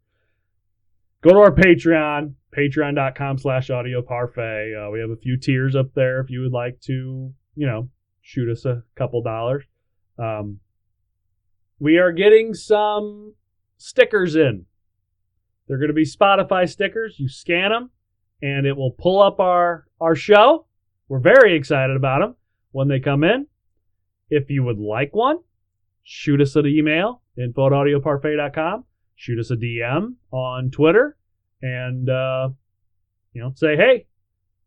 Go 1.22 1.32
to 1.32 1.40
our 1.40 1.52
Patreon, 1.52 2.36
patreon.com 2.58 3.38
slash 3.40 3.70
audio 3.70 4.02
parfait. 4.02 4.74
Uh, 4.74 4.90
we 4.90 5.02
have 5.02 5.10
a 5.10 5.18
few 5.18 5.38
tiers 5.38 5.76
up 5.76 5.94
there 5.94 6.22
if 6.22 6.30
you 6.30 6.42
would 6.42 6.54
like 6.54 6.80
to, 6.82 7.34
you 7.56 7.68
know, 7.68 7.90
shoot 8.22 8.50
us 8.50 8.64
a 8.64 8.84
couple 8.96 9.22
dollars. 9.22 9.66
Um, 10.18 10.60
we 11.78 11.98
are 11.98 12.14
getting 12.14 12.54
some 12.54 13.36
stickers 13.78 14.36
in. 14.36 14.66
They're 15.68 15.78
going 15.78 15.90
to 15.90 15.94
be 15.94 16.06
Spotify 16.06 16.70
stickers. 16.70 17.20
You 17.20 17.28
scan 17.28 17.72
them, 17.72 17.90
and 18.42 18.66
it 18.66 18.76
will 18.76 18.92
pull 18.92 19.22
up 19.22 19.40
our 19.40 19.86
our 20.00 20.16
show. 20.16 20.68
We're 21.10 21.20
very 21.20 21.56
excited 21.56 21.96
about 21.96 22.20
them 22.20 22.36
when 22.72 22.88
they 22.88 23.00
come 23.00 23.24
in. 23.24 23.48
If 24.30 24.50
you 24.50 24.64
would 24.64 24.80
like 24.80 25.14
one, 25.14 25.40
shoot 26.04 26.40
us 26.40 26.56
an 26.56 26.66
email, 26.66 27.22
info 27.38 27.68
at 27.68 27.72
audioparfait.com. 27.74 28.86
Shoot 29.20 29.38
us 29.38 29.52
a 29.52 29.58
DM 29.58 30.14
on 30.32 30.72
Twitter 30.72 31.18
and, 31.62 32.10
uh, 32.10 32.52
you 33.34 33.42
know, 33.42 33.52
say, 33.54 33.76
hey, 33.76 34.08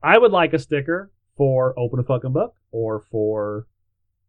I 0.03 0.19
would 0.19 0.31
like 0.31 0.53
a 0.53 0.59
sticker 0.59 1.11
for 1.39 1.73
Open 1.79 1.99
a 1.99 2.03
Fucking 2.03 2.35
Book 2.35 2.55
or 2.71 3.01
for, 3.01 3.67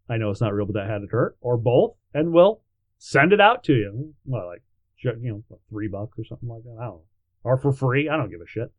I 0.08 0.16
know 0.16 0.30
it's 0.30 0.40
not 0.40 0.54
real, 0.54 0.66
but 0.66 0.76
that 0.76 0.90
had 0.90 1.02
to 1.02 1.08
hurt, 1.08 1.36
or 1.42 1.58
both, 1.58 1.96
and 2.14 2.32
we'll 2.32 2.62
send 2.98 3.34
it 3.34 3.42
out 3.42 3.66
to 3.66 3.74
you. 3.74 4.14
Well, 4.24 4.48
like, 4.48 4.64
you 5.04 5.14
know, 5.30 5.44
what, 5.50 5.60
three 5.70 5.90
bucks 5.90 6.18
or 6.18 6.24
something 6.24 6.48
like 6.48 6.64
that. 6.64 6.78
I 6.80 6.86
don't 6.86 6.94
know. 6.94 7.04
Or 7.44 7.58
for 7.58 7.74
free. 7.74 8.08
I 8.08 8.16
don't 8.16 8.32
give 8.32 8.40
a 8.40 8.48
shit. 8.48 8.72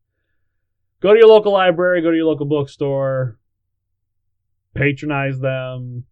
Go 1.03 1.13
to 1.13 1.19
your 1.19 1.29
local 1.29 1.53
library, 1.53 2.01
go 2.01 2.11
to 2.11 2.17
your 2.17 2.25
local 2.25 2.47
bookstore, 2.47 3.39
patronize 4.75 5.41
them, 5.41 6.05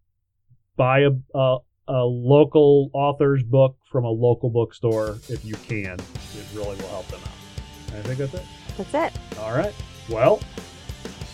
buy 0.75 0.99
a, 0.99 1.09
a, 1.35 1.57
a 1.87 2.03
local 2.03 2.89
author's 2.93 3.43
book 3.43 3.77
from 3.91 4.05
a 4.05 4.09
local 4.09 4.49
bookstore 4.49 5.17
if 5.29 5.43
you 5.43 5.55
can. 5.67 5.99
It 5.99 6.45
really 6.53 6.75
will 6.77 6.87
help 6.87 7.07
them 7.07 7.21
out. 7.21 7.97
I 7.97 8.01
think 8.01 8.19
that's 8.19 8.33
it. 8.33 8.45
That's 8.77 8.93
it. 9.15 9.39
All 9.39 9.55
right. 9.55 9.73
Well, 10.09 10.39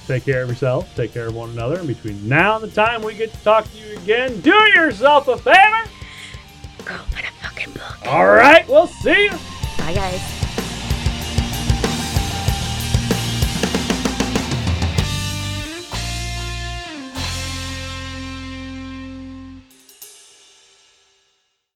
take 0.07 0.25
care 0.25 0.43
of 0.43 0.49
yourself, 0.49 0.93
take 0.95 1.13
care 1.13 1.27
of 1.27 1.35
one 1.35 1.51
another, 1.51 1.79
and 1.79 1.87
between 1.87 2.27
now 2.27 2.55
and 2.55 2.63
the 2.63 2.73
time 2.73 3.01
we 3.01 3.13
get 3.13 3.31
to 3.33 3.43
talk 3.43 3.71
to 3.71 3.77
you 3.77 3.97
again, 3.97 4.41
do 4.41 4.55
yourself 4.73 5.27
a 5.27 5.37
favor. 5.37 5.89
Go 6.85 6.95
open 6.95 7.25
a 7.25 7.43
fucking 7.43 7.73
book. 7.73 8.07
All 8.07 8.27
right, 8.27 8.67
we'll 8.67 8.87
see 8.87 9.25
you. 9.25 9.31
Bye, 9.77 9.93
guys. 9.93 10.38